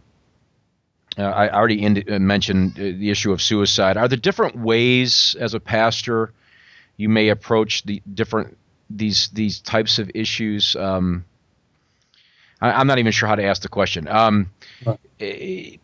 [1.18, 3.98] uh, I already ind- uh, mentioned uh, the issue of suicide.
[3.98, 6.34] Are there different ways as a pastor
[6.96, 8.58] you may approach the different
[8.90, 10.76] these these types of issues?
[10.76, 11.26] Um,
[12.62, 14.08] I, am not even sure how to ask the question.
[14.08, 14.52] Um.
[15.20, 15.78] Eh,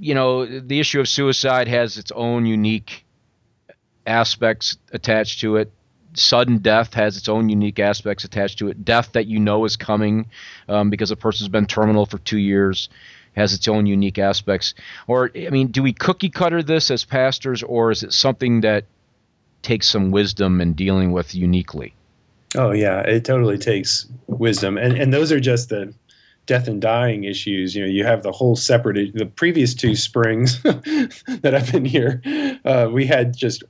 [0.00, 3.04] you know, the issue of suicide has its own unique
[4.06, 5.70] aspects attached to it.
[6.14, 8.84] Sudden death has its own unique aspects attached to it.
[8.84, 10.26] Death that you know is coming
[10.68, 12.88] um, because a person's been terminal for two years
[13.34, 14.74] has its own unique aspects.
[15.06, 18.84] Or, I mean, do we cookie cutter this as pastors, or is it something that
[19.62, 21.94] takes some wisdom in dealing with uniquely?
[22.54, 25.94] Oh yeah, it totally takes wisdom, and and those are just the
[26.44, 27.74] death and dying issues.
[27.74, 29.14] You know, you have the whole separate.
[29.14, 32.20] The previous two springs that I've been here,
[32.64, 33.64] uh, we had just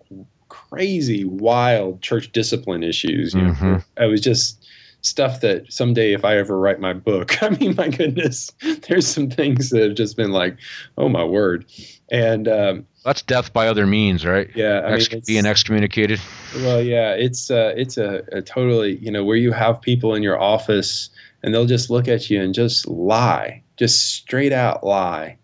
[0.72, 3.34] crazy, wild church discipline issues.
[3.34, 3.72] You mm-hmm.
[3.72, 4.66] know, I was just
[5.02, 8.52] stuff that someday if I ever write my book, I mean, my goodness,
[8.88, 10.56] there's some things that have just been like,
[10.96, 11.66] oh my word.
[12.10, 14.48] And um, that's death by other means, right?
[14.54, 16.20] Yeah, I Ex- mean, being excommunicated.
[16.56, 20.22] Well, yeah, it's uh, it's a, a totally you know where you have people in
[20.22, 21.10] your office
[21.42, 25.38] and they'll just look at you and just lie, just straight out lie,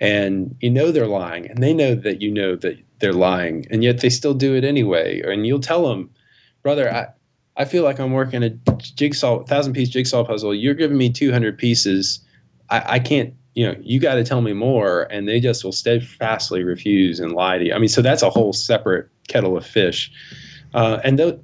[0.00, 3.82] and you know they're lying, and they know that you know that they're lying, and
[3.82, 5.22] yet they still do it anyway.
[5.24, 6.10] And you'll tell them,
[6.62, 7.08] brother, I
[7.58, 10.54] I feel like I'm working a jigsaw, thousand piece jigsaw puzzle.
[10.54, 12.20] You're giving me 200 pieces.
[12.70, 15.02] I, I can't, you know, you got to tell me more.
[15.02, 17.74] And they just will steadfastly refuse and lie to you.
[17.74, 20.12] I mean, so that's a whole separate kettle of fish.
[20.72, 21.40] Uh, and though,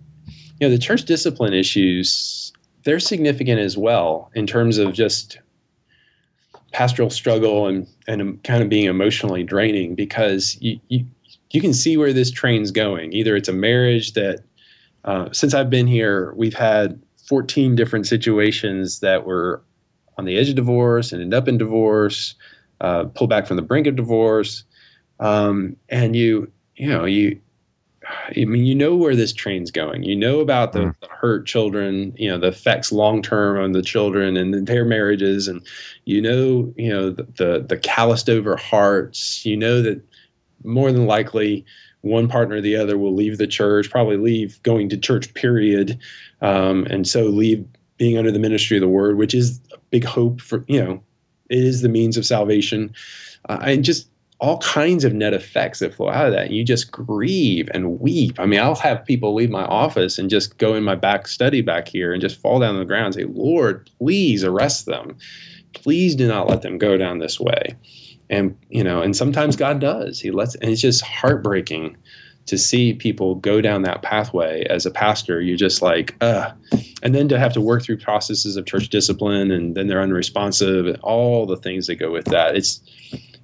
[0.60, 2.52] you know, the church discipline issues,
[2.84, 5.40] they're significant as well in terms of just
[6.70, 11.06] pastoral struggle and, and kind of being emotionally draining because you, you,
[11.54, 13.12] you can see where this train's going.
[13.12, 14.40] Either it's a marriage that
[15.04, 19.62] uh, since I've been here, we've had 14 different situations that were
[20.18, 22.34] on the edge of divorce and end up in divorce,
[22.80, 24.64] uh, pull back from the brink of divorce,
[25.20, 27.40] um, and you, you know, you,
[28.04, 30.02] I mean, you know where this train's going.
[30.02, 31.00] You know about the, mm.
[31.00, 35.46] the hurt children, you know, the effects long term on the children and their marriages,
[35.46, 35.64] and
[36.04, 39.46] you know, you know, the, the the calloused over hearts.
[39.46, 40.02] You know that
[40.64, 41.64] more than likely
[42.00, 45.98] one partner or the other will leave the church, probably leave going to church, period.
[46.40, 50.04] Um, and so leave being under the ministry of the word, which is a big
[50.04, 51.02] hope for, you know,
[51.48, 52.94] it is the means of salvation.
[53.48, 54.08] Uh, and just
[54.40, 56.50] all kinds of net effects that flow out of that.
[56.50, 58.38] You just grieve and weep.
[58.38, 61.62] I mean, I'll have people leave my office and just go in my back study
[61.62, 65.16] back here and just fall down on the ground and say, Lord, please arrest them.
[65.72, 67.76] Please do not let them go down this way
[68.30, 70.20] and you know and sometimes god does.
[70.20, 71.96] He lets and it's just heartbreaking
[72.46, 75.40] to see people go down that pathway as a pastor.
[75.40, 76.52] You're just like uh
[77.02, 80.86] and then to have to work through processes of church discipline and then they're unresponsive
[80.86, 82.56] and all the things that go with that.
[82.56, 82.82] It's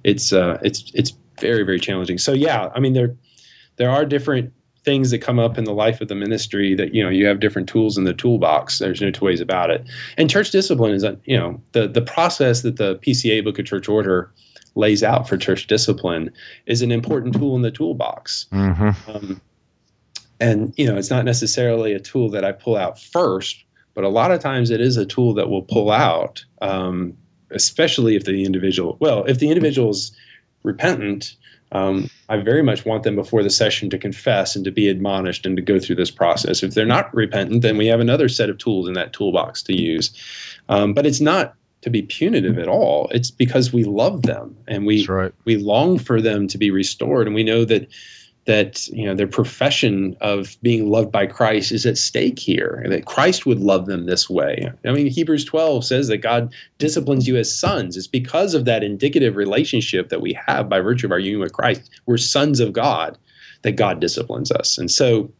[0.03, 2.17] it's uh it's it's very very challenging.
[2.17, 3.15] So yeah i mean there
[3.77, 4.53] there are different
[4.83, 7.39] things that come up in the life of the ministry that you know you have
[7.39, 8.79] different tools in the toolbox.
[8.79, 9.85] There's no two ways about it.
[10.17, 13.87] And church discipline is you know the the process that the pca book of church
[13.87, 14.31] order
[14.75, 16.31] lays out for church discipline
[16.65, 18.47] is an important tool in the toolbox.
[18.51, 19.11] Mm-hmm.
[19.11, 19.41] Um,
[20.39, 23.63] and you know, it's not necessarily a tool that I pull out first,
[23.93, 27.17] but a lot of times it is a tool that will pull out, um,
[27.49, 28.97] especially if the individual.
[28.99, 30.13] Well, if the individual is
[30.63, 31.35] repentant,
[31.71, 35.45] um, I very much want them before the session to confess and to be admonished
[35.45, 36.63] and to go through this process.
[36.63, 39.79] If they're not repentant, then we have another set of tools in that toolbox to
[39.79, 40.11] use.
[40.67, 43.09] Um, but it's not to be punitive at all.
[43.11, 45.33] It's because we love them and we right.
[45.45, 47.89] we long for them to be restored, and we know that
[48.45, 52.81] that you know their profession of being loved by Christ is at stake here.
[52.83, 54.71] And that Christ would love them this way.
[54.85, 57.97] I mean, Hebrews 12 says that God disciplines you as sons.
[57.97, 61.53] It's because of that indicative relationship that we have by virtue of our union with
[61.53, 61.89] Christ.
[62.05, 63.17] We're sons of God
[63.61, 65.31] that God disciplines us, and so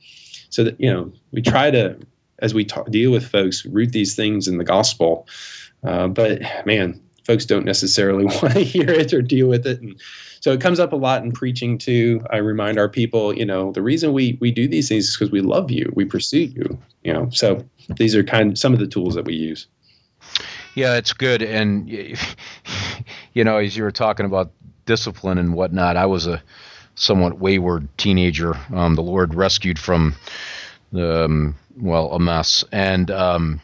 [0.50, 1.98] so that you know we try to
[2.38, 5.28] as we talk, deal with folks root these things in the gospel
[5.84, 9.82] uh, but man folks don't necessarily want to hear it or deal with it.
[9.82, 10.00] And
[10.40, 12.26] so it comes up a lot in preaching too.
[12.30, 15.32] I remind our people you know the reason we we do these things is because
[15.32, 15.92] we love you.
[15.96, 17.30] We pursue you you know.
[17.32, 17.66] So
[17.96, 19.68] these are kind of some of the tools that we use.
[20.76, 21.42] Yeah it's good.
[21.42, 21.90] And
[23.34, 24.52] you know as you were talking about
[24.84, 26.42] discipline and whatnot i was a
[26.96, 28.58] somewhat wayward teenager.
[28.74, 30.16] Um, the lord rescued from
[30.94, 32.64] um, well a mess.
[32.72, 33.62] And um,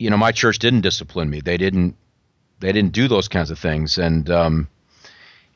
[0.00, 1.94] you know my church didn't discipline me they didn't
[2.58, 4.68] they didn't do those kinds of things and um,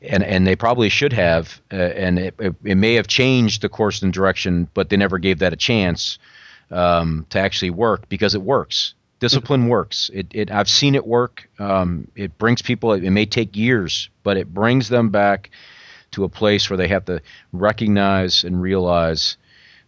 [0.01, 3.69] and and they probably should have, uh, and it, it, it, may have changed the
[3.69, 6.19] course and direction, but they never gave that a chance
[6.71, 8.93] um, to actually work because it works.
[9.19, 9.69] Discipline mm-hmm.
[9.69, 10.11] works.
[10.13, 11.49] It, it I've seen it work.
[11.59, 12.93] Um, it brings people.
[12.93, 15.49] It, may take years, but it brings them back
[16.11, 17.21] to a place where they have to
[17.51, 19.37] recognize and realize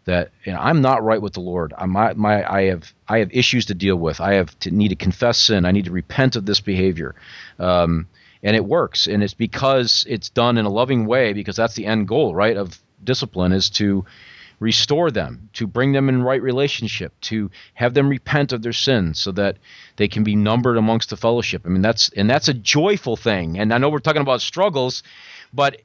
[0.08, 1.74] that you know, I'm not right with the Lord.
[1.78, 2.14] I my,
[2.52, 4.20] I have I have issues to deal with.
[4.20, 5.66] I have to need to confess sin.
[5.66, 7.16] I need to repent of this behavior.
[7.60, 8.08] Um,
[8.44, 11.86] and it works and it's because it's done in a loving way because that's the
[11.86, 14.06] end goal right of discipline is to
[14.60, 19.20] restore them to bring them in right relationship to have them repent of their sins
[19.20, 19.58] so that
[19.98, 23.60] they can be numbered amongst the fellowship i mean that's and that's a joyful thing
[23.60, 25.04] and i know we're talking about struggles
[25.54, 25.82] but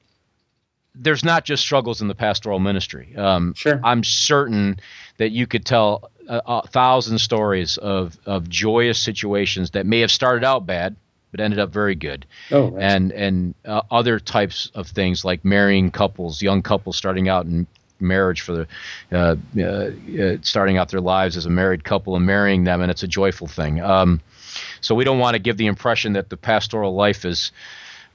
[0.95, 4.78] there's not just struggles in the pastoral ministry um, sure i'm certain
[5.18, 10.11] that you could tell a, a thousand stories of, of joyous situations that may have
[10.11, 10.97] started out bad
[11.32, 12.26] but ended up very good.
[12.53, 12.82] Oh, right.
[12.82, 17.66] and and uh, other types of things like marrying couples, young couples starting out in
[17.99, 18.66] marriage for the
[19.11, 22.90] uh, uh, uh, starting out their lives as a married couple and marrying them, and
[22.90, 23.80] it's a joyful thing.
[23.80, 24.20] Um,
[24.80, 27.51] so we don't want to give the impression that the pastoral life is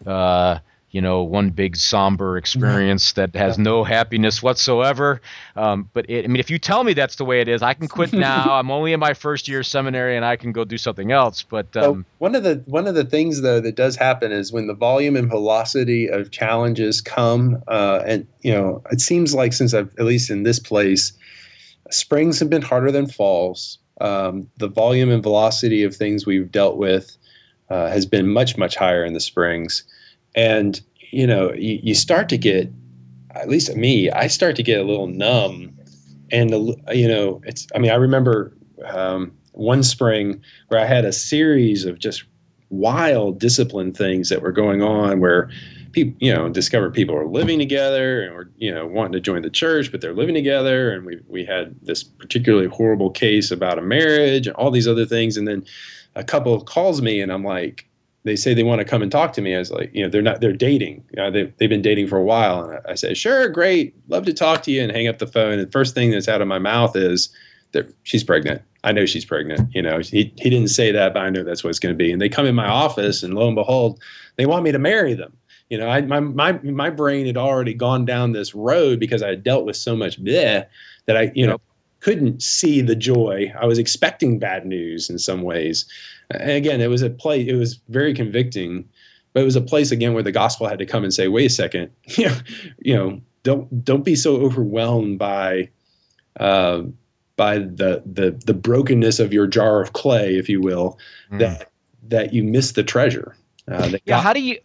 [0.05, 0.59] uh,
[0.91, 5.21] you know one big somber experience that has no happiness whatsoever.
[5.55, 7.73] Um, but it, i mean if you tell me that's the way it is i
[7.73, 8.53] can quit now.
[8.57, 11.43] I'm only in my first year of seminary and i can go do something else.
[11.43, 14.67] But um, one of the one of the things though that does happen is when
[14.67, 19.73] the volume and velocity of challenges come uh, and you know it seems like since
[19.73, 21.13] i've at least in this place
[21.91, 23.79] springs have been harder than falls.
[23.99, 27.17] Um, the volume and velocity of things we've dealt with
[27.69, 29.83] uh, has been much much higher in the springs
[30.37, 30.79] and
[31.11, 32.71] you know you, you start to get
[33.31, 35.73] at least me i start to get a little numb.
[36.31, 36.51] And
[36.93, 41.85] you know it's i mean i remember um, one spring where i had a series
[41.85, 42.23] of just
[42.69, 45.49] wild discipline things that were going on where
[45.93, 49.41] people you know discovered people are living together and were you know wanting to join
[49.41, 50.91] the church but they're living together.
[50.91, 55.05] And we we had this particularly horrible case about a marriage and all these other
[55.05, 55.37] things.
[55.37, 55.65] And then
[56.13, 57.87] a couple calls me and i'm like
[58.23, 59.55] they say they want to come and talk to me.
[59.55, 61.05] I was like, you know, they're not, they're dating.
[61.11, 62.63] You know, they, they've been dating for a while.
[62.63, 63.95] And I, I say, sure, great.
[64.09, 65.53] Love to talk to you and hang up the phone.
[65.53, 67.29] And the first thing that's out of my mouth is
[67.71, 68.61] that she's pregnant.
[68.83, 69.73] I know she's pregnant.
[69.73, 71.97] You know, he, he didn't say that, but I know that's what it's going to
[71.97, 72.11] be.
[72.11, 74.01] And they come in my office and lo and behold,
[74.35, 75.37] they want me to marry them.
[75.69, 79.29] You know, I, my, my, my brain had already gone down this road because I
[79.29, 80.65] had dealt with so much bleh
[81.05, 81.59] that I, you know,
[81.99, 83.53] couldn't see the joy.
[83.59, 85.85] I was expecting bad news in some ways.
[86.29, 87.47] Again, it was a place.
[87.47, 88.89] It was very convicting,
[89.33, 91.45] but it was a place again where the gospel had to come and say, "Wait
[91.45, 92.37] a second, you know,
[92.79, 95.69] you know don't don't be so overwhelmed by."
[96.39, 96.83] Uh,
[97.37, 100.99] by the, the the brokenness of your jar of clay, if you will,
[101.31, 101.39] mm.
[101.39, 101.71] that
[102.09, 103.37] that you miss the treasure.
[103.67, 104.19] Uh, yeah.
[104.19, 104.59] how do you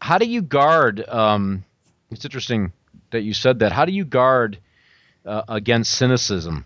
[0.00, 1.06] how do you guard?
[1.06, 1.64] Um,
[2.10, 2.72] it's interesting
[3.10, 3.72] that you said that.
[3.72, 4.58] How do you guard
[5.24, 6.64] uh, against cynicism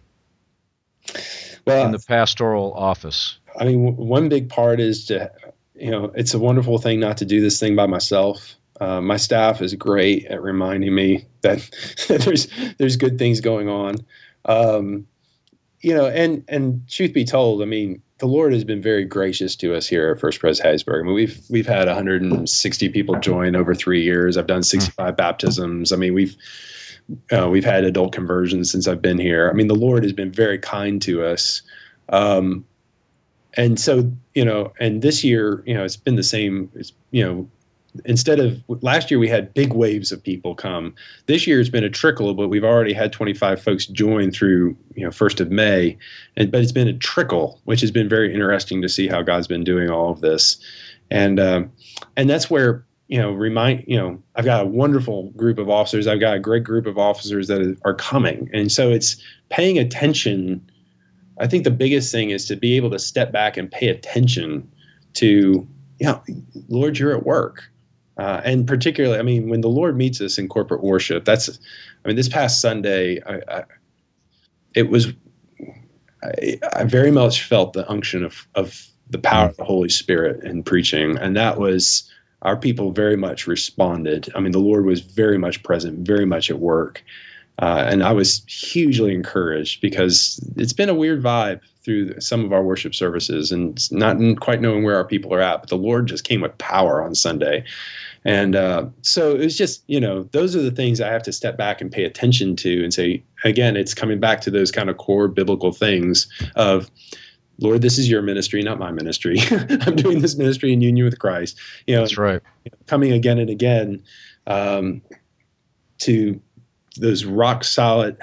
[1.67, 3.39] well, in the pastoral office?
[3.61, 5.31] I mean, one big part is to,
[5.75, 8.57] you know, it's a wonderful thing not to do this thing by myself.
[8.81, 11.69] Uh, my staff is great at reminding me that
[12.09, 12.49] there's
[12.79, 13.97] there's good things going on.
[14.47, 15.07] Um,
[15.81, 19.57] you know, and and truth be told, I mean, the Lord has been very gracious
[19.57, 21.01] to us here at First Pres Hattiesburg.
[21.01, 24.39] I mean, we've we've had 160 people join over three years.
[24.39, 25.93] I've done 65 baptisms.
[25.93, 26.37] I mean, we've
[27.31, 29.51] uh, we've had adult conversions since I've been here.
[29.51, 31.63] I mean, the Lord has been very kind to us.
[32.09, 32.65] Um,
[33.55, 36.71] and so, you know, and this year, you know, it's been the same.
[36.75, 37.51] It's, you know,
[38.05, 40.95] instead of last year we had big waves of people come.
[41.27, 45.05] This year it's been a trickle, but we've already had 25 folks join through, you
[45.05, 45.99] know, first of May.
[46.37, 49.49] And but it's been a trickle, which has been very interesting to see how God's
[49.49, 50.59] been doing all of this.
[51.11, 51.73] And um,
[52.17, 56.07] and that's where you know, remind, you know, I've got a wonderful group of officers.
[56.07, 58.51] I've got a great group of officers that are coming.
[58.53, 59.17] And so it's
[59.49, 60.70] paying attention.
[61.41, 64.71] I think the biggest thing is to be able to step back and pay attention
[65.15, 65.27] to,
[65.99, 66.23] you know,
[66.69, 67.65] Lord, you're at work.
[68.17, 71.49] Uh, and particularly, I mean, when the Lord meets us in corporate worship, that's,
[72.05, 73.65] I mean, this past Sunday, I, I,
[74.75, 75.09] it was,
[76.23, 80.45] I, I, very much felt the unction of, of the power of the Holy Spirit
[80.45, 81.17] in preaching.
[81.17, 82.11] And that was,
[82.43, 84.29] our people very much responded.
[84.35, 87.03] I mean, the Lord was very much present, very much at work.
[87.61, 92.53] Uh, and I was hugely encouraged because it's been a weird vibe through some of
[92.53, 95.61] our worship services and not quite knowing where our people are at.
[95.61, 97.65] But the Lord just came with power on Sunday.
[98.25, 101.33] And uh, so it was just, you know, those are the things I have to
[101.33, 104.89] step back and pay attention to and say, again, it's coming back to those kind
[104.89, 106.91] of core biblical things of,
[107.59, 109.39] Lord, this is your ministry, not my ministry.
[109.51, 111.59] I'm doing this ministry in union with Christ.
[111.87, 112.41] You know, that's right.
[112.87, 114.03] Coming again and again
[114.47, 115.03] um,
[115.99, 116.41] to
[116.97, 118.17] those rock solid.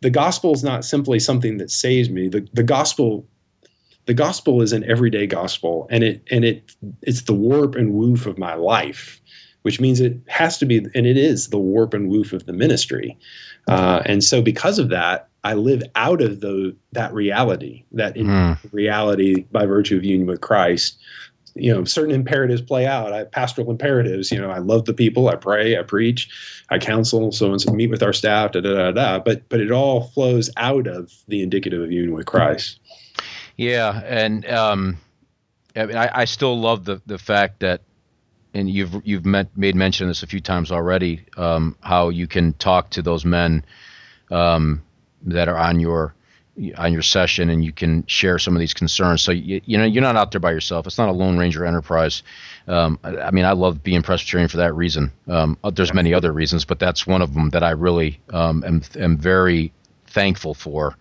[0.00, 2.28] The gospel is not simply something that saves me.
[2.28, 3.26] The the gospel,
[4.06, 8.26] the gospel is an everyday gospel, and it and it it's the warp and woof
[8.26, 9.20] of my life,
[9.62, 12.52] which means it has to be, and it is the warp and woof of the
[12.52, 13.18] ministry.
[13.66, 18.58] Uh, and so, because of that, I live out of the that reality, that mm.
[18.72, 20.98] reality by virtue of union with Christ
[21.58, 23.12] you know certain imperatives play out.
[23.12, 26.78] I have pastoral imperatives you know i love the people i pray i preach i
[26.78, 29.70] counsel so and so meet with our staff da, da da da but but it
[29.70, 32.80] all flows out of the indicative of union with christ.
[33.56, 34.98] Yeah and um
[35.76, 37.82] i, I still love the the fact that
[38.54, 42.26] and you've you've met, made mention of this a few times already um how you
[42.26, 43.64] can talk to those men
[44.30, 44.82] um
[45.22, 46.14] that are on your
[46.76, 49.22] on your session and you can share some of these concerns.
[49.22, 50.86] So you, you know you're not out there by yourself.
[50.86, 52.22] It's not a lone ranger enterprise.
[52.66, 55.12] Um, I, I, mean, I love being Presbyterian for that reason.
[55.26, 58.64] Um, uh, there's many other reasons, but that's one of them that I really um,
[58.64, 59.72] am am very
[60.06, 60.96] thankful for.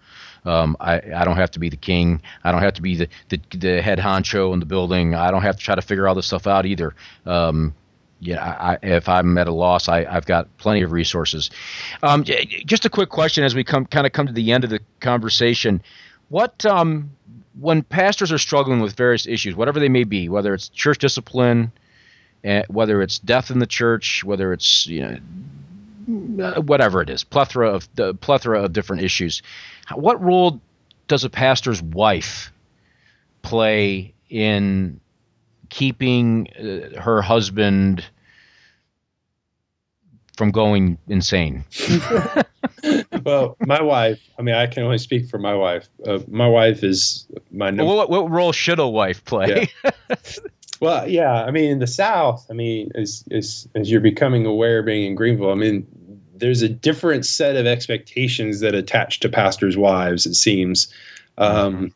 [0.45, 2.21] Um, I, I don't have to be the king.
[2.43, 5.13] I don't have to be the, the, the head honcho in the building.
[5.13, 6.95] I don't have to try to figure all this stuff out either.
[7.25, 7.73] Um,
[8.19, 11.49] yeah, I, if I'm at a loss, I, have got plenty of resources.
[12.01, 14.69] Um, just a quick question as we come kind of come to the end of
[14.69, 15.81] the conversation.
[16.29, 17.11] What um,
[17.59, 21.71] when pastors are struggling with various issues, whatever they may be, whether it's church discipline,
[22.45, 25.19] uh, whether it's death in the church, whether it's you
[26.07, 27.87] know whatever it is, plethora of
[28.21, 29.41] plethora of different issues.
[29.93, 30.59] What role
[31.07, 32.51] does a pastor's wife
[33.41, 34.99] play in
[35.69, 38.05] keeping uh, her husband
[40.35, 41.65] from going insane?
[43.23, 45.87] well, my wife, I mean, I can only speak for my wife.
[46.05, 47.93] Uh, my wife is my number.
[47.93, 49.69] What, what, role should a wife play?
[49.83, 50.15] Yeah.
[50.79, 54.83] well, yeah, I mean, in the South, I mean, as, as, as you're becoming aware
[54.83, 55.87] being in Greenville, I mean,
[56.35, 60.93] there's a different set of expectations that attach to pastors' wives, it seems.
[61.37, 61.93] Um,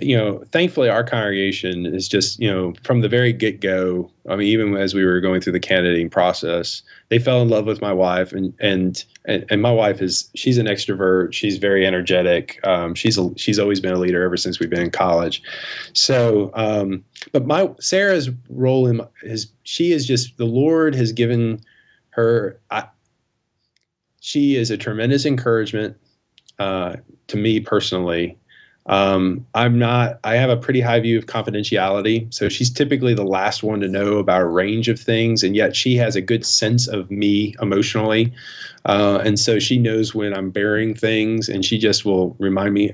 [0.00, 4.48] you know thankfully our congregation is just you know from the very get-go i mean
[4.48, 7.92] even as we were going through the candidating process they fell in love with my
[7.92, 11.32] wife and and and, and my wife is she's an extrovert.
[11.32, 12.60] She's very energetic.
[12.62, 15.42] Um, she's a, she's always been a leader ever since we've been in college.
[15.94, 21.60] So um, but my sarah's role in is she is just the lord has given
[22.10, 22.88] her I,
[24.20, 25.96] she is a tremendous encouragement
[26.58, 26.96] uh,
[27.28, 28.38] to me personally
[28.86, 32.32] um, I'm not, I have a pretty high view of confidentiality.
[32.32, 35.74] So she's typically the last one to know about a range of things, and yet
[35.74, 38.34] she has a good sense of me emotionally.
[38.84, 42.92] Uh, and so she knows when I'm bearing things, and she just will remind me,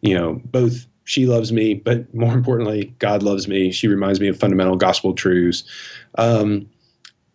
[0.00, 3.72] you know, both she loves me, but more importantly, God loves me.
[3.72, 5.64] She reminds me of fundamental gospel truths.
[6.14, 6.70] Um,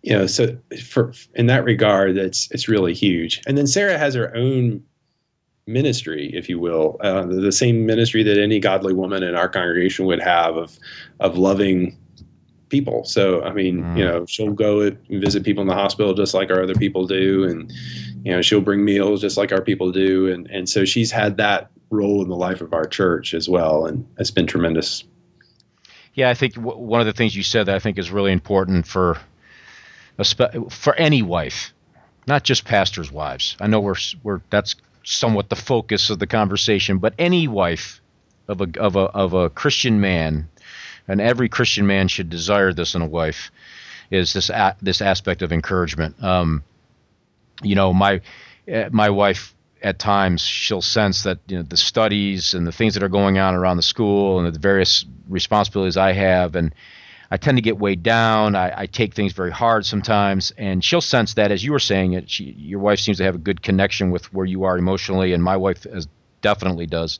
[0.01, 3.41] you know, so for in that regard, that's it's really huge.
[3.45, 4.85] And then Sarah has her own
[5.67, 10.05] ministry, if you will, uh, the same ministry that any godly woman in our congregation
[10.05, 10.77] would have of
[11.19, 11.97] of loving
[12.69, 13.03] people.
[13.05, 13.97] So I mean, mm.
[13.97, 17.05] you know, she'll go and visit people in the hospital just like our other people
[17.05, 17.71] do, and
[18.23, 21.37] you know, she'll bring meals just like our people do, and and so she's had
[21.37, 25.03] that role in the life of our church as well, and it's been tremendous.
[26.13, 28.31] Yeah, I think w- one of the things you said that I think is really
[28.31, 29.17] important for
[30.21, 31.73] spe- for any wife,
[32.25, 33.55] not just pastors' wives.
[33.59, 34.75] I know we're we're that's
[35.07, 38.01] somewhat the focus of the conversation, but any wife
[38.47, 40.49] of a of a of a Christian man,
[41.07, 43.51] and every Christian man should desire this in a wife,
[44.11, 46.21] is this a, this aspect of encouragement.
[46.23, 46.63] Um,
[47.63, 48.21] you know, my
[48.67, 52.95] eh, my wife at times she'll sense that you know the studies and the things
[52.95, 56.73] that are going on around the school and the various responsibilities I have and
[57.29, 58.55] I tend to get weighed down.
[58.55, 62.13] I, I, take things very hard sometimes, and she'll sense that, as you were saying,
[62.13, 62.29] it.
[62.29, 65.43] She, your wife seems to have a good connection with where you are emotionally, and
[65.43, 65.85] my wife
[66.41, 67.19] definitely does.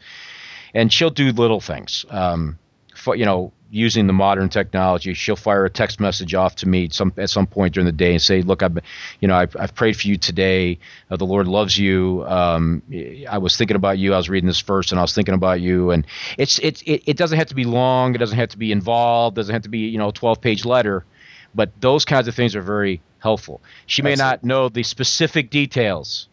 [0.74, 2.06] And she'll do little things.
[2.10, 2.58] Um,
[2.96, 5.14] for, you know, using the modern technology.
[5.14, 8.12] She'll fire a text message off to me some at some point during the day
[8.12, 8.78] and say, "Look, I've
[9.20, 10.80] you know I've, I've prayed for you today.
[11.10, 12.24] Uh, the Lord loves you.
[12.28, 12.82] Um,
[13.30, 14.14] I was thinking about you.
[14.14, 15.92] I was reading this first, and I was thinking about you.
[15.92, 16.06] And
[16.38, 18.16] it's it, it it doesn't have to be long.
[18.16, 19.36] It doesn't have to be involved.
[19.36, 21.06] Doesn't have to be you know a 12 page letter,
[21.54, 23.62] but those kinds of things are very helpful.
[23.86, 26.28] She may not know the specific details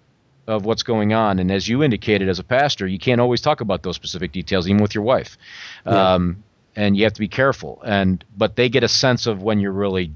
[0.47, 1.39] of what's going on.
[1.39, 4.69] And as you indicated, as a pastor, you can't always talk about those specific details,
[4.69, 5.39] even with your wife.
[5.87, 6.15] Yeah.
[6.15, 6.45] Um,
[6.77, 7.83] and you have to be careful.
[7.85, 10.13] And but they get a sense of when you're really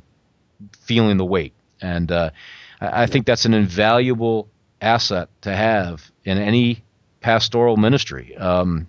[0.81, 2.31] feeling the weight, and uh,
[2.81, 4.49] I, I think that's an invaluable
[4.81, 6.83] asset to have in any
[7.21, 8.37] pastoral ministry.
[8.37, 8.87] Um,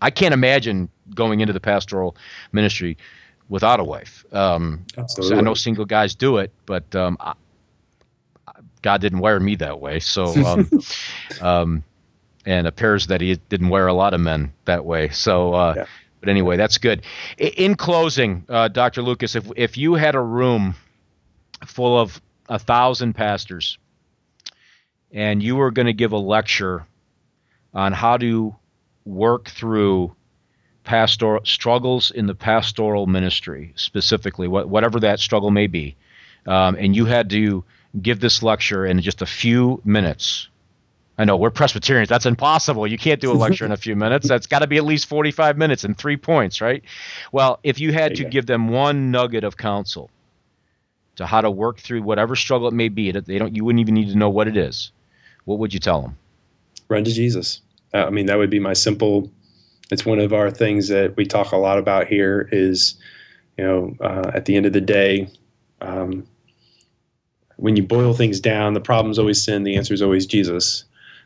[0.00, 2.16] I can't imagine going into the pastoral
[2.50, 2.96] ministry
[3.48, 4.24] without a wife.
[4.32, 4.84] Um,
[5.38, 7.34] I know single guys do it, but um, I,
[8.82, 10.00] God didn't wire me that way.
[10.00, 10.70] So, um,
[11.40, 11.84] um,
[12.44, 15.10] and appears that He didn't wire a lot of men that way.
[15.10, 15.86] So, uh, yeah.
[16.22, 17.02] But anyway, that's good.
[17.36, 19.02] In closing, uh, Dr.
[19.02, 20.76] Lucas, if if you had a room
[21.66, 23.76] full of a thousand pastors,
[25.10, 26.86] and you were going to give a lecture
[27.74, 28.54] on how to
[29.04, 30.14] work through
[30.84, 35.96] pastoral struggles in the pastoral ministry, specifically, what, whatever that struggle may be,
[36.46, 37.64] um, and you had to
[38.00, 40.48] give this lecture in just a few minutes,
[41.18, 42.08] I know we're Presbyterians.
[42.08, 42.86] That's impossible.
[42.86, 44.26] You can't do a lecture in a few minutes.
[44.26, 46.82] That's got to be at least 45 minutes and three points, right?
[47.30, 50.10] Well, if you had to give them one nugget of counsel
[51.16, 53.80] to how to work through whatever struggle it may be, that they don't, you wouldn't
[53.80, 54.90] even need to know what it is.
[55.44, 56.16] What would you tell them?
[56.88, 57.60] Run to Jesus.
[57.92, 59.30] Uh, I mean, that would be my simple.
[59.90, 62.48] It's one of our things that we talk a lot about here.
[62.50, 62.94] Is
[63.58, 65.28] you know, uh, at the end of the day,
[65.80, 66.26] um,
[67.56, 69.62] when you boil things down, the problem's always sin.
[69.62, 70.84] The answer is always Jesus.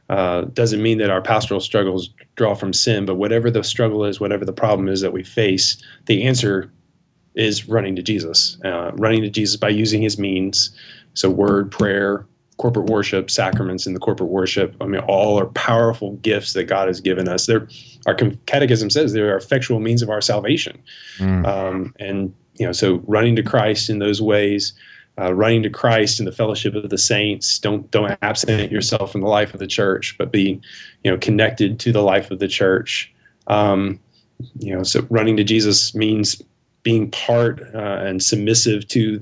[0.08, 4.20] Uh, doesn't mean that our pastoral struggles draw from sin, but whatever the struggle is,
[4.20, 6.70] whatever the problem is that we face, the answer
[7.34, 10.70] is running to Jesus, uh, running to Jesus by using his means.
[11.14, 12.26] So, word, prayer,
[12.56, 14.76] corporate worship, sacraments in the corporate worship.
[14.80, 17.46] I mean, all are powerful gifts that God has given us.
[17.46, 17.68] They're,
[18.06, 20.82] our catechism says they are effectual means of our salvation.
[21.18, 21.46] Mm.
[21.46, 24.72] Um, and, you know, so running to Christ in those ways
[25.18, 27.58] uh, running to Christ and the fellowship of the saints.
[27.58, 30.60] Don't don't absent yourself from the life of the church, but be
[31.02, 33.12] you know connected to the life of the church.
[33.46, 34.00] Um,
[34.58, 36.42] you know, so running to Jesus means
[36.82, 39.20] being part uh, and submissive to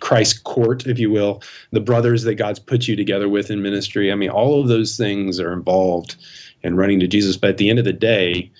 [0.00, 1.42] Christ's court, if you will,
[1.72, 4.10] the brothers that God's put you together with in ministry.
[4.10, 6.16] I mean, all of those things are involved
[6.62, 7.36] in running to Jesus.
[7.36, 8.52] But at the end of the day,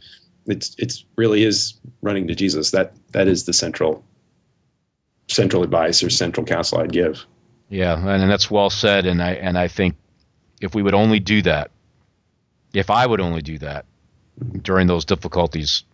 [0.44, 2.72] it's it's really is running to Jesus.
[2.72, 4.04] That that is the central
[5.30, 7.24] central advice or central counsel I'd give.
[7.68, 9.06] Yeah, and that's well said.
[9.06, 9.96] And I and I think
[10.60, 11.70] if we would only do that,
[12.74, 13.86] if I would only do that
[14.62, 15.84] during those difficulties,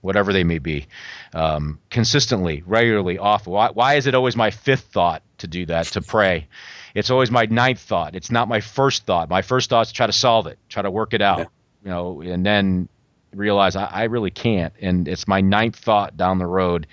[0.00, 0.86] whatever they may be,
[1.34, 3.52] um, consistently, regularly, often.
[3.52, 6.46] Why, why is it always my fifth thought to do that, to pray?
[6.94, 8.14] It's always my ninth thought.
[8.14, 9.28] It's not my first thought.
[9.28, 11.44] My first thought is try to solve it, try to work it out, yeah.
[11.82, 12.88] you know, and then
[13.34, 14.72] realize I, I really can't.
[14.80, 16.86] And it's my ninth thought down the road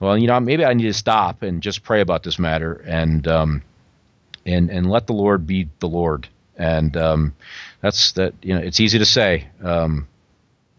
[0.00, 3.26] well, you know, maybe I need to stop and just pray about this matter and
[3.26, 3.62] um,
[4.44, 6.28] and and let the Lord be the Lord.
[6.56, 7.34] And um,
[7.80, 8.34] that's that.
[8.42, 9.48] You know, it's easy to say.
[9.62, 10.08] Um,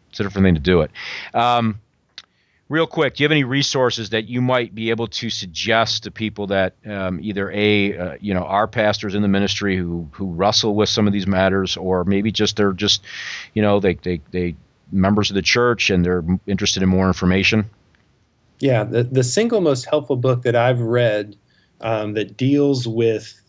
[0.09, 0.91] it's a different thing to do it.
[1.33, 1.79] Um,
[2.69, 6.11] real quick, do you have any resources that you might be able to suggest to
[6.11, 10.31] people that um, either a uh, you know our pastors in the ministry who who
[10.31, 13.03] wrestle with some of these matters, or maybe just they're just
[13.53, 14.55] you know they they they
[14.91, 17.69] members of the church and they're interested in more information?
[18.59, 21.35] Yeah, the, the single most helpful book that I've read
[21.79, 23.39] um, that deals with,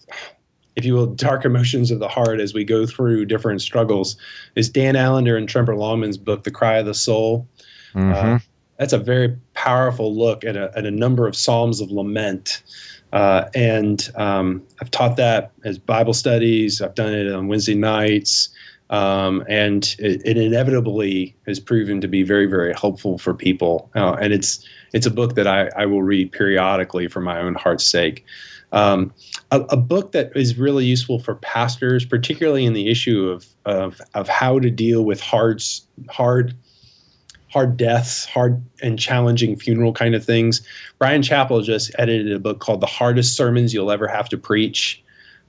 [0.77, 4.17] if you will, dark emotions of the heart as we go through different struggles
[4.55, 7.49] is Dan Allender and Tremper Longman's book, The Cry of the Soul.
[7.95, 8.35] Mm-hmm.
[8.35, 8.39] Uh,
[8.79, 12.63] that's a very powerful look at a, at a number of Psalms of lament.
[13.13, 16.81] Uh, and um, I've taught that as Bible studies.
[16.83, 18.51] I've done it on Wednesday nights.
[18.91, 23.91] Um, and it, it, inevitably has proven to be very, very helpful for people.
[23.95, 27.55] Uh, and it's it's a book that I, I will read periodically for my own
[27.55, 28.25] heart's sake.
[28.73, 29.13] Um,
[29.51, 34.01] a, a, book that is really useful for pastors, particularly in the issue of of,
[34.15, 35.63] of how to deal with hard
[36.09, 36.55] hard
[37.51, 40.63] hard deaths, hard and challenging funeral kind of things.
[40.99, 45.03] Bryan Chapell just edited a book called "The Hardest Sermons You'll Ever Have to Preach."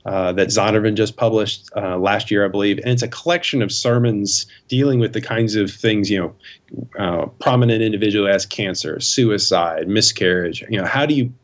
[0.09, 3.71] Uh, that Zondervan just published uh, last year, I believe, and it's a collection of
[3.71, 6.35] sermons dealing with the kinds of things you know,
[6.97, 10.63] uh, prominent individual has cancer, suicide, miscarriage.
[10.67, 11.35] You know, how do you?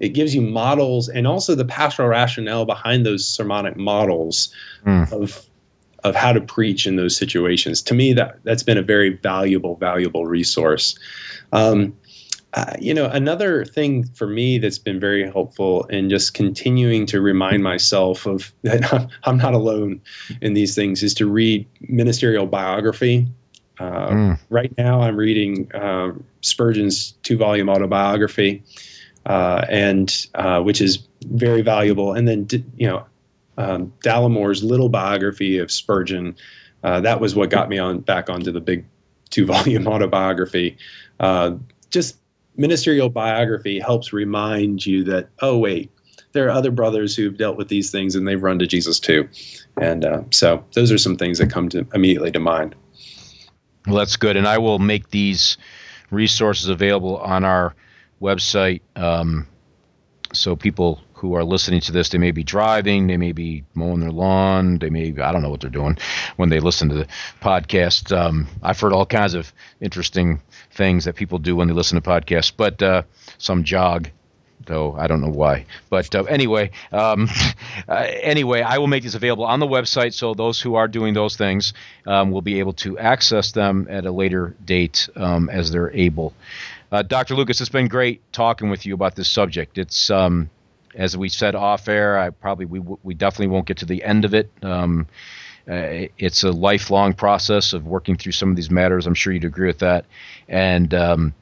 [0.00, 4.52] It gives you models and also the pastoral rationale behind those sermonic models
[4.84, 5.12] mm.
[5.12, 5.46] of
[6.02, 7.82] of how to preach in those situations.
[7.82, 10.98] To me, that that's been a very valuable, valuable resource.
[11.52, 11.96] Um,
[12.54, 17.20] uh, you know, another thing for me that's been very helpful in just continuing to
[17.20, 20.02] remind myself of that I'm not alone
[20.40, 23.26] in these things is to read ministerial biography.
[23.76, 24.40] Uh, mm.
[24.50, 28.62] Right now, I'm reading uh, Spurgeon's two-volume autobiography,
[29.26, 32.12] uh, and uh, which is very valuable.
[32.12, 32.46] And then,
[32.76, 33.06] you know,
[33.58, 36.36] um, Dallimore's little biography of Spurgeon.
[36.84, 38.84] Uh, that was what got me on back onto the big
[39.30, 40.76] two-volume autobiography.
[41.90, 42.16] just
[42.56, 45.90] ministerial biography helps remind you that oh wait
[46.32, 49.28] there are other brothers who've dealt with these things and they've run to jesus too.
[49.80, 52.74] And uh, so those are some things that come to immediately to mind.
[53.86, 54.36] Well that's good.
[54.36, 55.56] And i will make these
[56.10, 57.74] resources available on our
[58.20, 59.46] website um,
[60.32, 64.00] so people who are listening to this, they may be driving, they may be mowing
[64.00, 65.96] their lawn, they may I don't know what they're doing
[66.36, 67.06] when they listen to the
[67.40, 68.14] podcast.
[68.14, 69.50] Um, I've heard all kinds of
[69.80, 73.02] interesting things that people do when they listen to podcasts, but uh,
[73.38, 74.10] some jog.
[74.66, 77.28] Though I don't know why, but uh, anyway, um,
[77.88, 81.12] uh, anyway, I will make these available on the website, so those who are doing
[81.12, 81.74] those things
[82.06, 86.32] um, will be able to access them at a later date um, as they're able.
[86.90, 87.34] Uh, Dr.
[87.34, 89.76] Lucas, it's been great talking with you about this subject.
[89.76, 90.48] It's um,
[90.94, 92.18] as we said off air.
[92.18, 94.50] I probably we we definitely won't get to the end of it.
[94.62, 95.06] Um,
[95.68, 99.06] uh, it's a lifelong process of working through some of these matters.
[99.06, 100.04] I'm sure you'd agree with that.
[100.46, 101.34] And um,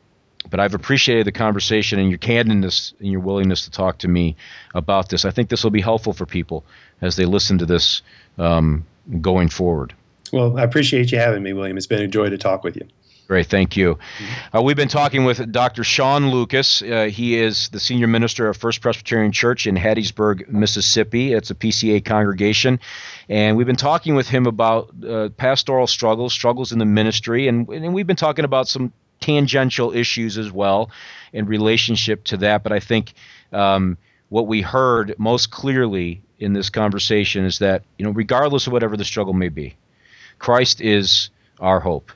[0.48, 4.36] but I've appreciated the conversation and your candidness and your willingness to talk to me
[4.74, 5.24] about this.
[5.24, 6.64] I think this will be helpful for people
[7.00, 8.02] as they listen to this
[8.38, 8.86] um,
[9.20, 9.94] going forward.
[10.32, 11.76] Well, I appreciate you having me, William.
[11.76, 12.88] It's been a joy to talk with you.
[13.28, 13.98] Great, thank you.
[14.54, 15.84] Uh, we've been talking with Dr.
[15.84, 16.82] Sean Lucas.
[16.82, 21.32] Uh, he is the senior minister of First Presbyterian Church in Hattiesburg, Mississippi.
[21.32, 22.80] It's a PCA congregation.
[23.28, 27.68] And we've been talking with him about uh, pastoral struggles, struggles in the ministry, and,
[27.68, 30.90] and we've been talking about some tangential issues as well
[31.32, 32.62] in relationship to that.
[32.62, 33.14] But I think
[33.52, 33.96] um,
[34.28, 38.96] what we heard most clearly in this conversation is that, you know, regardless of whatever
[38.96, 39.76] the struggle may be,
[40.38, 42.10] Christ is our hope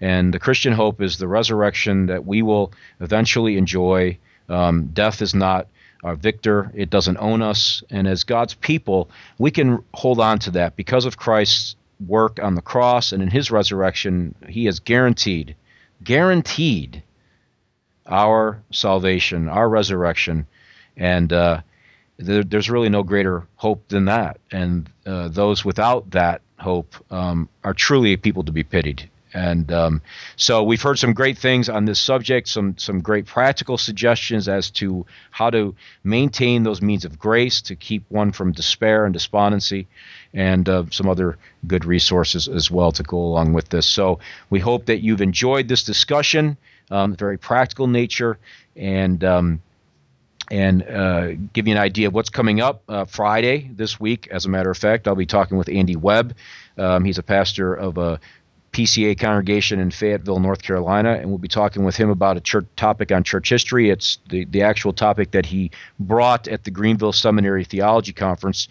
[0.00, 4.18] and the Christian hope is the resurrection that we will eventually enjoy.
[4.48, 5.68] Um, death is not
[6.02, 7.82] our victor, it doesn't own us.
[7.88, 11.76] And as God's people, we can hold on to that because of Christ's
[12.06, 15.56] work on the cross and in his resurrection, he has guaranteed,
[16.02, 17.02] guaranteed
[18.06, 20.46] our salvation, our resurrection.
[20.96, 21.62] And uh,
[22.18, 24.38] there, there's really no greater hope than that.
[24.52, 29.08] And uh, those without that hope um, are truly people to be pitied.
[29.34, 30.00] And um,
[30.36, 34.70] so we've heard some great things on this subject, some some great practical suggestions as
[34.70, 35.74] to how to
[36.04, 39.88] maintain those means of grace to keep one from despair and despondency,
[40.32, 43.86] and uh, some other good resources as well to go along with this.
[43.86, 44.20] So
[44.50, 46.56] we hope that you've enjoyed this discussion,
[46.92, 48.38] um, very practical nature,
[48.76, 49.60] and um,
[50.48, 54.28] and uh, give you an idea of what's coming up uh, Friday this week.
[54.30, 56.36] As a matter of fact, I'll be talking with Andy Webb.
[56.78, 58.20] Um, he's a pastor of a
[58.74, 62.66] PCA congregation in Fayetteville, North Carolina, and we'll be talking with him about a church
[62.74, 63.88] topic on church history.
[63.88, 65.70] It's the, the actual topic that he
[66.00, 68.66] brought at the Greenville Seminary Theology Conference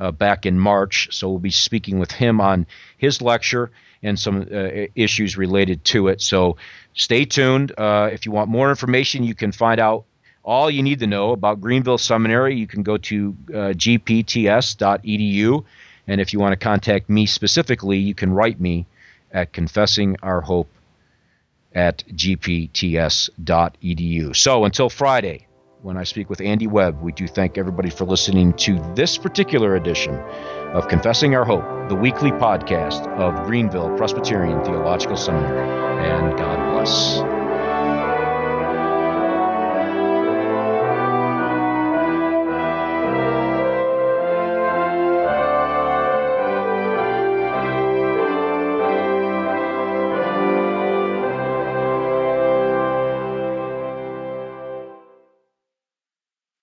[0.00, 1.08] uh, back in March.
[1.12, 2.66] So we'll be speaking with him on
[2.98, 3.70] his lecture
[4.02, 6.20] and some uh, issues related to it.
[6.20, 6.56] So
[6.92, 7.72] stay tuned.
[7.78, 10.04] Uh, if you want more information, you can find out
[10.42, 12.56] all you need to know about Greenville Seminary.
[12.56, 15.64] You can go to uh, gpts.edu.
[16.06, 18.86] And if you want to contact me specifically, you can write me
[19.34, 20.70] at confessing our hope
[21.74, 23.26] at gpts.edu.
[24.36, 25.46] So until Friday,
[25.82, 29.76] when I speak with Andy Webb, we do thank everybody for listening to this particular
[29.76, 30.14] edition
[30.72, 36.08] of Confessing Our Hope, the weekly podcast of Greenville Presbyterian Theological Seminary.
[36.08, 37.43] And God bless.